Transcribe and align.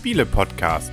Spiele-Podcast. 0.00 0.92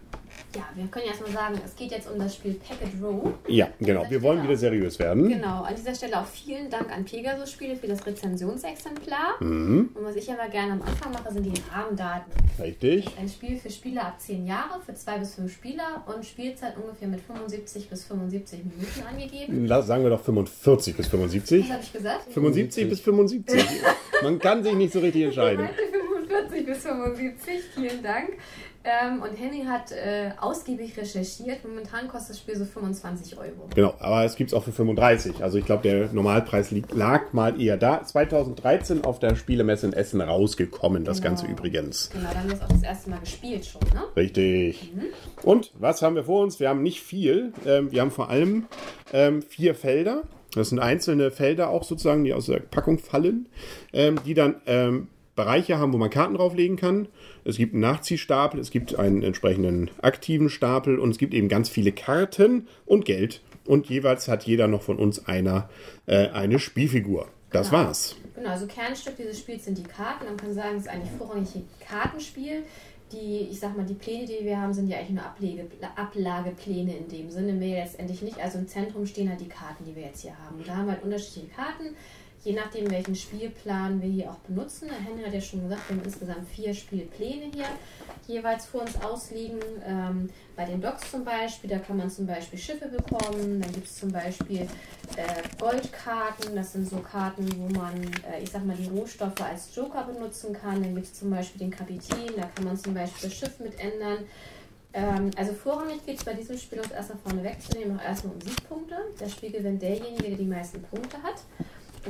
Ja, 0.54 0.68
wir 0.74 0.86
können 0.88 1.06
erstmal 1.06 1.30
sagen, 1.30 1.60
es 1.64 1.74
geht 1.74 1.90
jetzt 1.92 2.10
um 2.10 2.18
das 2.18 2.34
Spiel 2.34 2.54
Packet 2.54 3.02
Row. 3.02 3.32
Ja, 3.48 3.68
genau. 3.80 4.04
Wir 4.10 4.20
wollen 4.22 4.42
wieder 4.42 4.56
seriös 4.56 4.98
werden. 4.98 5.28
Genau, 5.28 5.62
an 5.62 5.74
dieser 5.74 5.94
Stelle 5.94 6.18
auch 6.20 6.26
vielen 6.26 6.68
Dank 6.68 6.94
an 6.94 7.04
Pegasus 7.06 7.50
Spiele 7.52 7.74
für 7.76 7.86
das 7.88 8.04
Rezensionsexemplar. 8.06 9.36
Mhm. 9.40 9.90
Und 9.94 10.04
was 10.04 10.16
ich 10.16 10.30
aber 10.30 10.48
gerne 10.50 10.72
am 10.72 10.82
Anfang 10.82 11.12
mache, 11.12 11.32
sind 11.32 11.44
die 11.44 11.54
Rahmendaten. 11.72 12.30
Richtig. 12.60 13.06
Ein 13.18 13.28
Spiel 13.28 13.56
für 13.58 13.70
Spieler 13.70 14.06
ab 14.08 14.20
10 14.20 14.46
Jahre, 14.46 14.80
für 14.84 14.94
2 14.94 15.18
bis 15.18 15.34
5 15.36 15.52
Spieler 15.52 16.04
und 16.14 16.24
Spielzeit 16.24 16.76
ungefähr 16.76 17.08
mit 17.08 17.20
75 17.22 17.88
bis 17.88 18.04
75 18.04 18.60
Minuten 18.64 19.06
angegeben. 19.08 19.66
La- 19.66 19.82
Sagen 19.82 20.02
wir 20.04 20.10
doch 20.10 20.22
45 20.22 20.96
bis 20.96 21.08
75. 21.08 21.64
Was 21.64 21.72
habe 21.72 21.82
ich 21.82 21.92
gesagt? 21.92 22.32
75 22.32 22.88
bis 22.90 23.00
75. 23.00 23.62
Man 24.22 24.38
kann 24.38 24.62
sich 24.62 24.74
nicht 24.74 24.92
so 24.92 25.00
richtig 25.00 25.22
Ich 25.22 25.26
entscheiden. 25.28 25.64
meinte 25.64 25.82
45 26.28 26.66
bis 26.66 26.78
75, 26.78 27.60
vielen 27.74 28.02
Dank. 28.02 28.30
Ähm, 28.84 29.22
und 29.22 29.36
Henny 29.36 29.64
hat 29.64 29.92
äh, 29.92 30.30
ausgiebig 30.40 30.96
recherchiert. 30.96 31.64
Momentan 31.64 32.08
kostet 32.08 32.30
das 32.30 32.38
Spiel 32.40 32.56
so 32.56 32.64
25 32.64 33.38
Euro. 33.38 33.68
Genau, 33.74 33.94
aber 34.00 34.24
es 34.24 34.34
gibt 34.36 34.50
es 34.50 34.54
auch 34.54 34.64
für 34.64 34.72
35. 34.72 35.42
Also 35.42 35.58
ich 35.58 35.64
glaube, 35.66 35.82
der 35.82 36.12
Normalpreis 36.12 36.70
liegt, 36.72 36.92
lag 36.94 37.32
mal 37.32 37.60
eher 37.60 37.76
da. 37.76 38.02
2013 38.04 39.04
auf 39.04 39.18
der 39.20 39.36
Spielemesse 39.36 39.86
in 39.86 39.92
Essen 39.92 40.20
rausgekommen, 40.20 41.04
das 41.04 41.18
Genau. 41.18 41.30
Ganze 41.30 41.46
übrigens. 41.46 42.10
Genau, 42.10 42.28
da 42.32 42.38
haben 42.40 42.48
wir 42.48 42.56
es 42.56 42.62
auch 42.62 42.68
das 42.68 42.82
erste 42.82 43.10
Mal 43.10 43.20
gespielt 43.20 43.64
schon, 43.64 43.80
ne? 43.94 44.02
Richtig. 44.16 44.92
Und 45.42 45.72
was 45.78 46.02
haben 46.02 46.16
wir 46.16 46.24
vor 46.24 46.42
uns? 46.42 46.58
Wir 46.58 46.68
haben 46.68 46.82
nicht 46.82 47.00
viel. 47.02 47.52
Ähm, 47.64 47.92
wir 47.92 48.00
haben 48.00 48.10
vor 48.10 48.30
allem 48.30 48.66
ähm, 49.12 49.42
vier 49.42 49.74
Felder. 49.74 50.22
Das 50.54 50.68
sind 50.68 50.80
einzelne 50.80 51.30
Felder 51.30 51.70
auch 51.70 51.82
sozusagen, 51.84 52.24
die 52.24 52.34
aus 52.34 52.46
der 52.46 52.58
Packung 52.60 52.98
fallen, 52.98 53.48
ähm, 53.92 54.16
die 54.26 54.34
dann 54.34 54.56
ähm, 54.66 55.08
Bereiche 55.34 55.78
haben, 55.78 55.92
wo 55.92 55.98
man 55.98 56.10
Karten 56.10 56.34
drauflegen 56.34 56.76
kann. 56.76 57.08
Es 57.44 57.56
gibt 57.56 57.72
einen 57.72 57.80
Nachziehstapel, 57.82 58.60
es 58.60 58.70
gibt 58.70 58.98
einen 58.98 59.22
entsprechenden 59.22 59.90
aktiven 60.02 60.48
Stapel 60.50 60.98
und 60.98 61.10
es 61.10 61.18
gibt 61.18 61.32
eben 61.34 61.48
ganz 61.48 61.68
viele 61.68 61.92
Karten 61.92 62.68
und 62.84 63.04
Geld. 63.04 63.40
Und 63.64 63.88
jeweils 63.88 64.28
hat 64.28 64.44
jeder 64.44 64.68
noch 64.68 64.82
von 64.82 64.98
uns 64.98 65.26
einer 65.26 65.68
äh, 66.06 66.28
eine 66.28 66.58
Spielfigur. 66.58 67.28
Das 67.50 67.70
Genau. 67.70 67.84
war's. 67.84 68.16
Genau, 68.34 68.48
also 68.50 68.66
Kernstück 68.66 69.16
dieses 69.16 69.38
Spiels 69.38 69.64
sind 69.66 69.78
die 69.78 69.82
Karten. 69.82 70.24
Man 70.24 70.36
kann 70.36 70.52
sagen, 70.54 70.76
es 70.76 70.82
ist 70.82 70.88
eigentlich 70.88 71.12
vorrangig 71.18 71.54
ein 71.54 71.68
Kartenspiel. 71.86 72.64
Die, 73.12 73.48
ich 73.50 73.60
sag 73.60 73.76
mal, 73.76 73.84
die 73.84 73.92
Pläne, 73.94 74.24
die 74.26 74.42
wir 74.42 74.58
haben, 74.58 74.72
sind 74.72 74.88
ja 74.88 74.96
eigentlich 74.96 75.10
nur 75.10 75.24
Ablege, 75.24 75.66
Ablagepläne 75.96 76.96
in 76.96 77.08
dem 77.08 77.30
Sinne, 77.30 77.52
mehr 77.52 77.84
letztendlich 77.84 78.22
nicht. 78.22 78.38
Also 78.40 78.58
im 78.58 78.66
Zentrum 78.68 79.04
stehen 79.06 79.28
halt 79.28 79.40
die 79.40 79.48
Karten, 79.48 79.84
die 79.84 79.94
wir 79.94 80.02
jetzt 80.02 80.22
hier 80.22 80.32
haben. 80.38 80.56
Und 80.56 80.66
da 80.66 80.76
haben 80.76 80.86
wir 80.86 80.92
halt 80.92 81.04
unterschiedliche 81.04 81.48
Karten, 81.54 81.94
je 82.44 82.54
nachdem, 82.54 82.90
welchen 82.90 83.14
Spielplan 83.14 84.02
wir 84.02 84.08
hier 84.08 84.30
auch 84.30 84.38
benutzen. 84.38 84.88
Der 84.88 84.98
Henry 84.98 85.22
hat 85.24 85.32
ja 85.32 85.40
schon 85.40 85.62
gesagt, 85.62 85.88
wir 85.88 85.96
haben 85.96 86.04
insgesamt 86.04 86.48
vier 86.48 86.74
Spielpläne 86.74 87.50
hier 87.54 87.66
jeweils 88.26 88.66
vor 88.66 88.82
uns 88.82 89.00
ausliegen. 89.00 89.60
Ähm, 89.86 90.28
bei 90.56 90.64
den 90.64 90.80
Docks 90.80 91.10
zum 91.10 91.24
Beispiel, 91.24 91.70
da 91.70 91.78
kann 91.78 91.96
man 91.96 92.10
zum 92.10 92.26
Beispiel 92.26 92.58
Schiffe 92.58 92.88
bekommen. 92.88 93.60
Dann 93.60 93.72
gibt 93.72 93.86
es 93.86 93.96
zum 93.96 94.10
Beispiel 94.10 94.62
äh, 95.16 95.42
Goldkarten. 95.58 96.56
Das 96.56 96.72
sind 96.72 96.88
so 96.88 96.96
Karten, 96.96 97.46
wo 97.58 97.68
man, 97.78 98.02
äh, 98.02 98.42
ich 98.42 98.50
sag 98.50 98.64
mal, 98.64 98.76
die 98.76 98.88
Rohstoffe 98.88 99.40
als 99.40 99.74
Joker 99.74 100.04
benutzen 100.04 100.52
kann. 100.52 100.82
Dann 100.82 100.94
gibt 100.94 101.06
es 101.06 101.14
zum 101.14 101.30
Beispiel 101.30 101.60
den 101.60 101.70
Kapitän. 101.70 102.34
Da 102.36 102.48
kann 102.54 102.64
man 102.64 102.76
zum 102.76 102.94
Beispiel 102.94 103.28
das 103.28 103.38
Schiff 103.38 103.60
mit 103.60 103.78
ändern. 103.78 104.24
Ähm, 104.94 105.30
also 105.36 105.54
vorrangig 105.54 106.04
geht 106.04 106.18
es 106.18 106.24
bei 106.24 106.34
diesem 106.34 106.58
Spiel, 106.58 106.80
es 106.80 106.90
erstmal 106.90 107.18
vorne 107.18 107.44
wegzunehmen, 107.44 107.98
auch 107.98 108.04
erstmal 108.04 108.34
um 108.34 108.40
Siegpunkte. 108.40 108.96
Das 109.18 109.32
Spiel 109.32 109.50
gewinnt 109.50 109.80
derjenige, 109.80 110.22
der 110.24 110.36
die 110.36 110.44
meisten 110.44 110.82
Punkte 110.82 111.22
hat. 111.22 111.36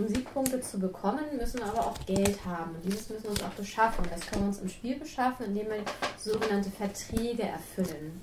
Um 0.03 0.09
Siegpunkte 0.09 0.61
zu 0.61 0.81
bekommen, 0.81 1.25
müssen 1.39 1.61
wir 1.61 1.67
aber 1.67 1.87
auch 1.87 2.07
Geld 2.07 2.45
haben. 2.45 2.75
Und 2.75 2.85
dieses 2.85 3.09
müssen 3.09 3.23
wir 3.23 3.31
uns 3.31 3.43
auch 3.45 3.51
beschaffen. 3.51 4.05
Das 4.11 4.27
können 4.27 4.43
wir 4.43 4.49
uns 4.49 4.59
im 4.59 4.69
Spiel 4.69 4.99
beschaffen, 4.99 5.47
indem 5.47 5.67
wir 5.69 5.85
sogenannte 6.19 6.71
Verträge 6.71 7.45
erfüllen. 7.45 8.21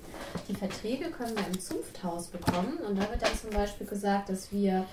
Die 0.49 0.55
Verträge 0.55 1.09
können 1.09 1.37
wir 1.37 1.47
im 1.47 1.57
Zunfthaus 1.57 2.27
bekommen. 2.27 2.79
Und 2.85 2.97
da 2.97 3.09
wird 3.09 3.21
dann 3.21 3.33
zum 3.33 3.51
Beispiel 3.51 3.87
gesagt, 3.87 4.27
dass 4.27 4.51
wir 4.51 4.85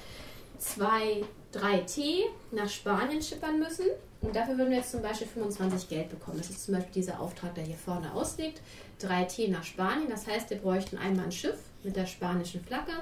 zwei, 0.58 1.24
drei 1.50 1.78
Tee 1.78 2.26
nach 2.52 2.68
Spanien 2.68 3.20
schippern 3.20 3.58
müssen. 3.58 3.86
Und 4.20 4.36
dafür 4.36 4.56
würden 4.56 4.70
wir 4.70 4.78
jetzt 4.78 4.92
zum 4.92 5.02
Beispiel 5.02 5.26
25 5.26 5.88
Geld 5.88 6.08
bekommen. 6.08 6.38
Das 6.38 6.50
ist 6.50 6.66
zum 6.66 6.74
Beispiel 6.74 6.94
dieser 6.94 7.18
Auftrag, 7.18 7.52
der 7.56 7.64
hier 7.64 7.76
vorne 7.76 8.12
ausliegt. 8.12 8.60
Drei 9.00 9.24
Tee 9.24 9.48
nach 9.48 9.64
Spanien. 9.64 10.08
Das 10.08 10.28
heißt, 10.28 10.50
wir 10.50 10.58
bräuchten 10.58 10.98
einmal 10.98 11.24
ein 11.24 11.32
Schiff 11.32 11.58
mit 11.82 11.96
der 11.96 12.06
spanischen 12.06 12.64
Flagge. 12.64 12.92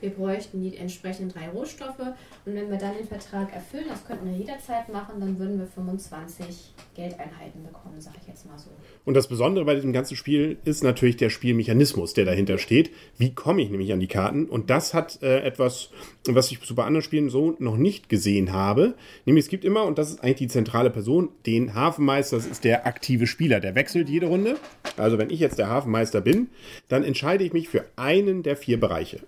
Wir 0.00 0.10
bräuchten 0.10 0.60
die 0.60 0.76
entsprechenden 0.76 1.32
drei 1.32 1.48
Rohstoffe. 1.48 1.98
Und 1.98 2.54
wenn 2.54 2.70
wir 2.70 2.78
dann 2.78 2.96
den 2.96 3.06
Vertrag 3.06 3.52
erfüllen, 3.52 3.86
das 3.88 4.04
könnten 4.04 4.26
wir 4.26 4.36
jederzeit 4.36 4.88
machen, 4.88 5.20
dann 5.20 5.38
würden 5.38 5.58
wir 5.58 5.66
25 5.66 6.74
Geldeinheiten 6.94 7.62
bekommen, 7.62 8.00
sage 8.00 8.16
ich 8.22 8.28
jetzt 8.28 8.46
mal 8.46 8.58
so. 8.58 8.70
Und 9.04 9.14
das 9.14 9.28
Besondere 9.28 9.64
bei 9.64 9.74
diesem 9.74 9.92
ganzen 9.92 10.16
Spiel 10.16 10.58
ist 10.64 10.82
natürlich 10.82 11.16
der 11.16 11.30
Spielmechanismus, 11.30 12.14
der 12.14 12.24
dahinter 12.24 12.58
steht. 12.58 12.90
Wie 13.16 13.34
komme 13.34 13.62
ich 13.62 13.70
nämlich 13.70 13.92
an 13.92 14.00
die 14.00 14.06
Karten? 14.06 14.46
Und 14.46 14.70
das 14.70 14.94
hat 14.94 15.22
äh, 15.22 15.40
etwas, 15.40 15.90
was 16.26 16.50
ich 16.50 16.60
bei 16.74 16.84
anderen 16.84 17.02
Spielen 17.02 17.30
so 17.30 17.56
noch 17.58 17.76
nicht 17.76 18.08
gesehen 18.08 18.52
habe. 18.52 18.94
Nämlich 19.24 19.46
es 19.46 19.50
gibt 19.50 19.64
immer, 19.64 19.84
und 19.84 19.98
das 19.98 20.10
ist 20.10 20.22
eigentlich 20.22 20.36
die 20.36 20.48
zentrale 20.48 20.90
Person, 20.90 21.30
den 21.46 21.74
Hafenmeister, 21.74 22.36
das 22.36 22.46
ist 22.46 22.64
der 22.64 22.86
aktive 22.86 23.26
Spieler. 23.26 23.60
Der 23.60 23.74
wechselt 23.74 24.08
jede 24.08 24.26
Runde. 24.26 24.56
Also 24.96 25.18
wenn 25.18 25.30
ich 25.30 25.40
jetzt 25.40 25.58
der 25.58 25.68
Hafenmeister 25.68 26.20
bin, 26.20 26.48
dann 26.88 27.04
entscheide 27.04 27.44
ich 27.44 27.52
mich 27.52 27.68
für 27.68 27.84
einen 27.96 28.42
der 28.42 28.56
vier 28.56 28.78
Bereiche. 28.78 29.20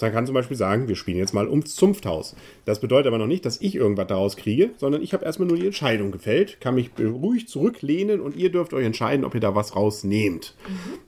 Man 0.00 0.12
kann 0.12 0.26
zum 0.26 0.34
Beispiel 0.34 0.56
sagen, 0.56 0.88
wir 0.88 0.96
spielen 0.96 1.18
jetzt 1.18 1.34
mal 1.34 1.48
ums 1.48 1.74
Zunfthaus. 1.74 2.34
Das 2.64 2.80
bedeutet 2.80 3.06
aber 3.06 3.18
noch 3.18 3.26
nicht, 3.26 3.46
dass 3.46 3.60
ich 3.60 3.74
irgendwas 3.74 4.08
daraus 4.08 4.36
kriege, 4.36 4.70
sondern 4.76 5.02
ich 5.02 5.12
habe 5.12 5.24
erstmal 5.24 5.48
nur 5.48 5.56
die 5.56 5.66
Entscheidung 5.66 6.10
gefällt, 6.10 6.60
kann 6.60 6.74
mich 6.74 6.90
ruhig 6.98 7.48
zurücklehnen 7.48 8.20
und 8.20 8.36
ihr 8.36 8.50
dürft 8.50 8.74
euch 8.74 8.84
entscheiden, 8.84 9.24
ob 9.24 9.34
ihr 9.34 9.40
da 9.40 9.54
was 9.54 9.76
rausnehmt. 9.76 10.54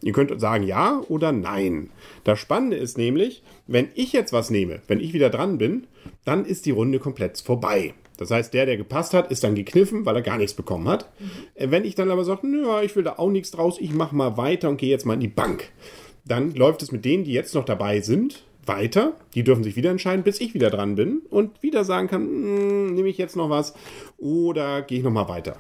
Ihr 0.03 0.12
könnt 0.12 0.41
sagen 0.41 0.64
ja 0.64 1.03
oder 1.08 1.32
nein. 1.32 1.91
Das 2.24 2.38
Spannende 2.38 2.76
ist 2.76 2.98
nämlich, 2.98 3.42
wenn 3.66 3.88
ich 3.94 4.12
jetzt 4.12 4.32
was 4.32 4.50
nehme, 4.50 4.80
wenn 4.86 5.00
ich 5.00 5.12
wieder 5.12 5.30
dran 5.30 5.58
bin, 5.58 5.86
dann 6.24 6.44
ist 6.44 6.66
die 6.66 6.70
Runde 6.70 6.98
komplett 6.98 7.38
vorbei. 7.38 7.94
Das 8.16 8.30
heißt, 8.30 8.54
der, 8.54 8.66
der 8.66 8.76
gepasst 8.76 9.12
hat, 9.12 9.30
ist 9.30 9.42
dann 9.42 9.54
gekniffen, 9.54 10.06
weil 10.06 10.16
er 10.16 10.22
gar 10.22 10.38
nichts 10.38 10.54
bekommen 10.54 10.88
hat. 10.88 11.10
Äh, 11.54 11.70
Wenn 11.70 11.84
ich 11.84 11.94
dann 11.94 12.10
aber 12.10 12.24
sage, 12.24 12.47
nö, 12.47 12.66
ich 12.82 12.94
will 12.94 13.03
da 13.03 13.14
auch 13.16 13.30
nichts 13.30 13.50
draus, 13.50 13.78
ich 13.80 13.92
mache 13.92 14.14
mal 14.14 14.36
weiter 14.36 14.69
und 14.69 14.76
gehe 14.76 14.91
jetzt 14.91 15.04
mal 15.04 15.14
in 15.14 15.20
die 15.20 15.28
Bank, 15.28 15.70
dann 16.24 16.54
läuft 16.54 16.82
es 16.82 16.92
mit 16.92 17.04
denen, 17.04 17.24
die 17.24 17.32
jetzt 17.32 17.54
noch 17.54 17.64
dabei 17.64 18.00
sind, 18.00 18.44
weiter. 18.69 19.14
Die 19.34 19.42
dürfen 19.42 19.64
sich 19.64 19.76
wieder 19.76 19.91
entscheiden, 19.91 20.25
bis 20.25 20.41
ich 20.41 20.54
wieder 20.54 20.70
dran 20.70 20.94
bin 20.94 21.22
und 21.30 21.62
wieder 21.62 21.84
sagen 21.84 22.08
kann, 22.08 22.22
"Hm, 22.22 22.94
nehme 22.94 23.08
ich 23.08 23.19
jetzt 23.19 23.36
noch 23.36 23.50
was 23.50 23.75
oder 24.19 24.82
gehe 24.82 24.98
ich 24.98 25.04
noch 25.04 25.10
mal 25.10 25.28
weiter. 25.28 25.56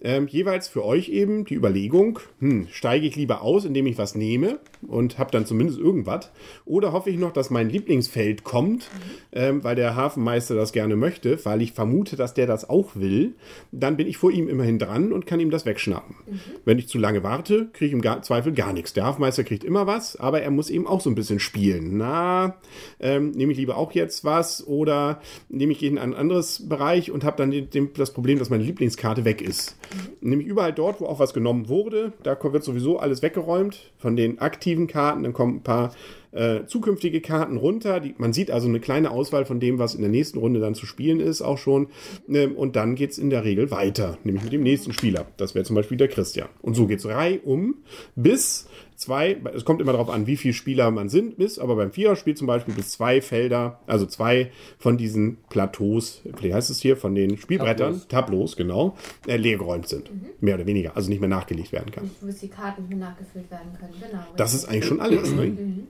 Ähm, 0.00 0.26
jeweils 0.26 0.68
für 0.68 0.84
euch 0.84 1.08
eben 1.08 1.44
die 1.44 1.54
Überlegung, 1.54 2.18
hm, 2.40 2.66
steige 2.70 3.06
ich 3.06 3.16
lieber 3.16 3.42
aus, 3.42 3.64
indem 3.64 3.86
ich 3.86 3.98
was 3.98 4.14
nehme 4.14 4.58
und 4.86 5.18
habe 5.18 5.30
dann 5.30 5.46
zumindest 5.46 5.78
irgendwas 5.78 6.30
oder 6.64 6.92
hoffe 6.92 7.10
ich 7.10 7.18
noch, 7.18 7.32
dass 7.32 7.50
mein 7.50 7.68
Lieblingsfeld 7.70 8.44
kommt, 8.44 8.90
ähm, 9.32 9.62
weil 9.62 9.76
der 9.76 9.94
Hafenmeister 9.94 10.54
das 10.54 10.72
gerne 10.72 10.96
möchte, 10.96 11.44
weil 11.44 11.62
ich 11.62 11.72
vermute, 11.72 12.16
dass 12.16 12.34
der 12.34 12.46
das 12.46 12.68
auch 12.68 12.96
will, 12.96 13.34
dann 13.72 13.96
bin 13.96 14.06
ich 14.06 14.16
vor 14.16 14.30
ihm 14.30 14.48
immerhin 14.48 14.78
dran 14.78 15.12
und 15.12 15.26
kann 15.26 15.40
ihm 15.40 15.50
das 15.50 15.66
wegschnappen. 15.66 16.16
Wenn 16.64 16.78
ich 16.78 16.88
zu 16.88 16.98
lange 16.98 17.22
warte, 17.22 17.68
kriege 17.72 17.96
ich 17.96 18.04
im 18.04 18.22
Zweifel 18.22 18.52
gar 18.52 18.72
nichts. 18.72 18.92
Der 18.92 19.04
Hafenmeister 19.04 19.44
kriegt 19.44 19.64
immer 19.64 19.86
was, 19.86 20.16
aber 20.16 20.42
er 20.42 20.50
muss 20.50 20.70
eben 20.70 20.86
auch 20.86 21.00
so 21.00 21.10
ein 21.10 21.14
bisschen 21.14 21.40
spielen. 21.40 21.96
Na, 21.98 22.47
ähm, 23.00 23.30
nehme 23.32 23.52
ich 23.52 23.58
lieber 23.58 23.76
auch 23.76 23.92
jetzt 23.92 24.24
was 24.24 24.66
oder 24.66 25.20
nehme 25.48 25.72
ich 25.72 25.82
in 25.82 25.98
ein 25.98 26.14
anderes 26.14 26.68
Bereich 26.68 27.10
und 27.10 27.24
habe 27.24 27.36
dann 27.36 27.50
den, 27.50 27.70
den, 27.70 27.92
das 27.94 28.12
Problem, 28.12 28.38
dass 28.38 28.50
meine 28.50 28.64
Lieblingskarte 28.64 29.24
weg 29.24 29.42
ist. 29.42 29.76
Nämlich 30.20 30.46
überall 30.46 30.72
dort, 30.72 31.00
wo 31.00 31.06
auch 31.06 31.18
was 31.18 31.34
genommen 31.34 31.68
wurde, 31.68 32.12
da 32.22 32.36
wird 32.40 32.64
sowieso 32.64 32.98
alles 32.98 33.22
weggeräumt 33.22 33.92
von 33.98 34.16
den 34.16 34.38
aktiven 34.38 34.86
Karten, 34.86 35.22
dann 35.22 35.32
kommen 35.32 35.56
ein 35.56 35.62
paar 35.62 35.92
äh, 36.32 36.64
zukünftige 36.66 37.20
Karten 37.20 37.56
runter. 37.56 38.00
Die, 38.00 38.14
man 38.18 38.32
sieht 38.32 38.50
also 38.50 38.68
eine 38.68 38.80
kleine 38.80 39.10
Auswahl 39.10 39.44
von 39.44 39.60
dem, 39.60 39.78
was 39.78 39.94
in 39.94 40.02
der 40.02 40.10
nächsten 40.10 40.38
Runde 40.38 40.60
dann 40.60 40.74
zu 40.74 40.86
spielen 40.86 41.20
ist, 41.20 41.42
auch 41.42 41.58
schon. 41.58 41.88
Ähm, 42.28 42.56
und 42.56 42.76
dann 42.76 42.94
geht 42.94 43.10
es 43.10 43.18
in 43.18 43.30
der 43.30 43.44
Regel 43.44 43.70
weiter, 43.70 44.18
nämlich 44.24 44.44
mit 44.44 44.52
dem 44.52 44.62
nächsten 44.62 44.92
Spieler. 44.92 45.26
Das 45.36 45.54
wäre 45.54 45.64
zum 45.64 45.76
Beispiel 45.76 45.96
der 45.96 46.08
Christian. 46.08 46.48
Und 46.62 46.74
so 46.74 46.86
geht 46.86 47.00
es 47.00 47.06
reihum 47.06 47.76
bis 48.14 48.68
zwei, 48.98 49.40
es 49.54 49.64
kommt 49.64 49.80
immer 49.80 49.92
darauf 49.92 50.10
an, 50.10 50.26
wie 50.26 50.36
viele 50.36 50.54
Spieler 50.54 50.90
man 50.90 51.08
sind, 51.08 51.34
ist, 51.34 51.58
aber 51.58 51.76
beim 51.76 51.92
Viererspiel 51.92 52.34
zum 52.34 52.46
Beispiel 52.46 52.74
bis 52.74 52.90
zwei 52.90 53.20
Felder, 53.22 53.80
also 53.86 54.06
zwei 54.06 54.50
von 54.78 54.98
diesen 54.98 55.38
Plateaus, 55.48 56.22
wie 56.40 56.52
heißt 56.52 56.68
es 56.68 56.80
hier, 56.80 56.96
von 56.96 57.14
den 57.14 57.38
Spielbrettern, 57.38 58.02
Tableaus, 58.08 58.56
genau, 58.56 58.96
äh, 59.26 59.36
leergeräumt 59.36 59.88
sind. 59.88 60.12
Mhm. 60.12 60.26
Mehr 60.40 60.56
oder 60.56 60.66
weniger, 60.66 60.96
also 60.96 61.08
nicht 61.08 61.20
mehr 61.20 61.28
nachgelegt 61.28 61.72
werden 61.72 61.92
kann. 61.92 62.10
Wo 62.20 62.30
die 62.30 62.48
Karten 62.48 62.88
nicht 62.88 62.98
nachgefüllt 62.98 63.50
werden 63.50 63.72
können, 63.78 63.94
genau. 64.00 64.24
Das 64.36 64.52
ist 64.52 64.64
eigentlich 64.66 64.86
schon 64.86 65.00
alles, 65.00 65.32
ne? 65.32 65.46
Mhm. 65.46 65.86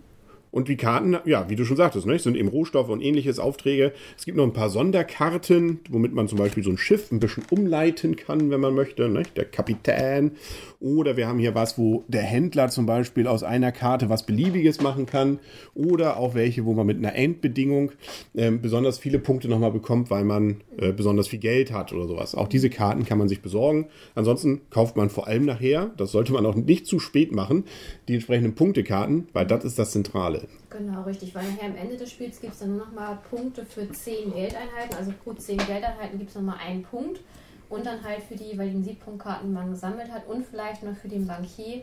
Und 0.50 0.68
die 0.68 0.76
Karten, 0.76 1.16
ja, 1.24 1.48
wie 1.48 1.56
du 1.56 1.64
schon 1.64 1.76
sagtest, 1.76 2.06
ne, 2.06 2.18
sind 2.18 2.36
eben 2.36 2.48
Rohstoffe 2.48 2.88
und 2.88 3.00
ähnliches 3.00 3.38
Aufträge. 3.38 3.92
Es 4.16 4.24
gibt 4.24 4.36
noch 4.36 4.44
ein 4.44 4.52
paar 4.52 4.70
Sonderkarten, 4.70 5.80
womit 5.90 6.12
man 6.14 6.28
zum 6.28 6.38
Beispiel 6.38 6.62
so 6.62 6.70
ein 6.70 6.78
Schiff 6.78 7.12
ein 7.12 7.20
bisschen 7.20 7.44
umleiten 7.50 8.16
kann, 8.16 8.50
wenn 8.50 8.60
man 8.60 8.74
möchte. 8.74 9.08
Ne? 9.08 9.22
Der 9.36 9.44
Kapitän. 9.44 10.32
Oder 10.80 11.16
wir 11.16 11.26
haben 11.26 11.38
hier 11.38 11.54
was, 11.54 11.76
wo 11.76 12.04
der 12.08 12.22
Händler 12.22 12.68
zum 12.68 12.86
Beispiel 12.86 13.26
aus 13.26 13.42
einer 13.42 13.72
Karte 13.72 14.08
was 14.08 14.26
Beliebiges 14.26 14.80
machen 14.80 15.06
kann. 15.06 15.40
Oder 15.74 16.16
auch 16.16 16.34
welche, 16.34 16.64
wo 16.64 16.72
man 16.72 16.86
mit 16.86 16.98
einer 16.98 17.14
Endbedingung 17.14 17.92
äh, 18.34 18.50
besonders 18.50 18.98
viele 18.98 19.18
Punkte 19.18 19.48
nochmal 19.48 19.72
bekommt, 19.72 20.10
weil 20.10 20.24
man 20.24 20.62
äh, 20.76 20.92
besonders 20.92 21.28
viel 21.28 21.40
Geld 21.40 21.72
hat 21.72 21.92
oder 21.92 22.06
sowas. 22.06 22.34
Auch 22.34 22.48
diese 22.48 22.70
Karten 22.70 23.04
kann 23.04 23.18
man 23.18 23.28
sich 23.28 23.42
besorgen. 23.42 23.88
Ansonsten 24.14 24.60
kauft 24.70 24.96
man 24.96 25.10
vor 25.10 25.26
allem 25.26 25.44
nachher, 25.44 25.90
das 25.96 26.12
sollte 26.12 26.32
man 26.32 26.46
auch 26.46 26.54
nicht 26.54 26.86
zu 26.86 27.00
spät 27.00 27.32
machen, 27.32 27.64
die 28.06 28.14
entsprechenden 28.14 28.54
Punktekarten, 28.54 29.28
weil 29.32 29.46
das 29.46 29.64
ist 29.64 29.78
das 29.78 29.90
Zentrale. 29.90 30.37
Rolle. 30.38 30.48
Genau, 30.70 31.02
richtig, 31.02 31.34
weil 31.34 31.50
nachher 31.50 31.66
am 31.66 31.76
Ende 31.76 31.96
des 31.96 32.10
Spiels 32.10 32.40
gibt 32.40 32.54
es 32.54 32.60
dann 32.60 32.76
nur 32.76 32.86
noch 32.86 32.92
mal 32.92 33.18
Punkte 33.30 33.64
für 33.64 33.90
10 33.90 34.32
Geldeinheiten. 34.32 34.96
Also 34.96 35.12
pro 35.12 35.32
10 35.32 35.58
Geldeinheiten 35.58 36.18
gibt 36.18 36.30
es 36.30 36.36
nochmal 36.36 36.58
einen 36.64 36.82
Punkt. 36.82 37.20
Und 37.68 37.84
dann 37.84 38.02
halt 38.02 38.22
für 38.22 38.34
die 38.34 38.44
jeweiligen 38.44 38.82
Siebpunktkarten, 38.82 39.48
die 39.48 39.54
man 39.54 39.70
gesammelt 39.70 40.10
hat. 40.10 40.26
Und 40.26 40.46
vielleicht 40.46 40.82
noch 40.82 40.96
für 40.96 41.08
den 41.08 41.26
Bankier 41.26 41.82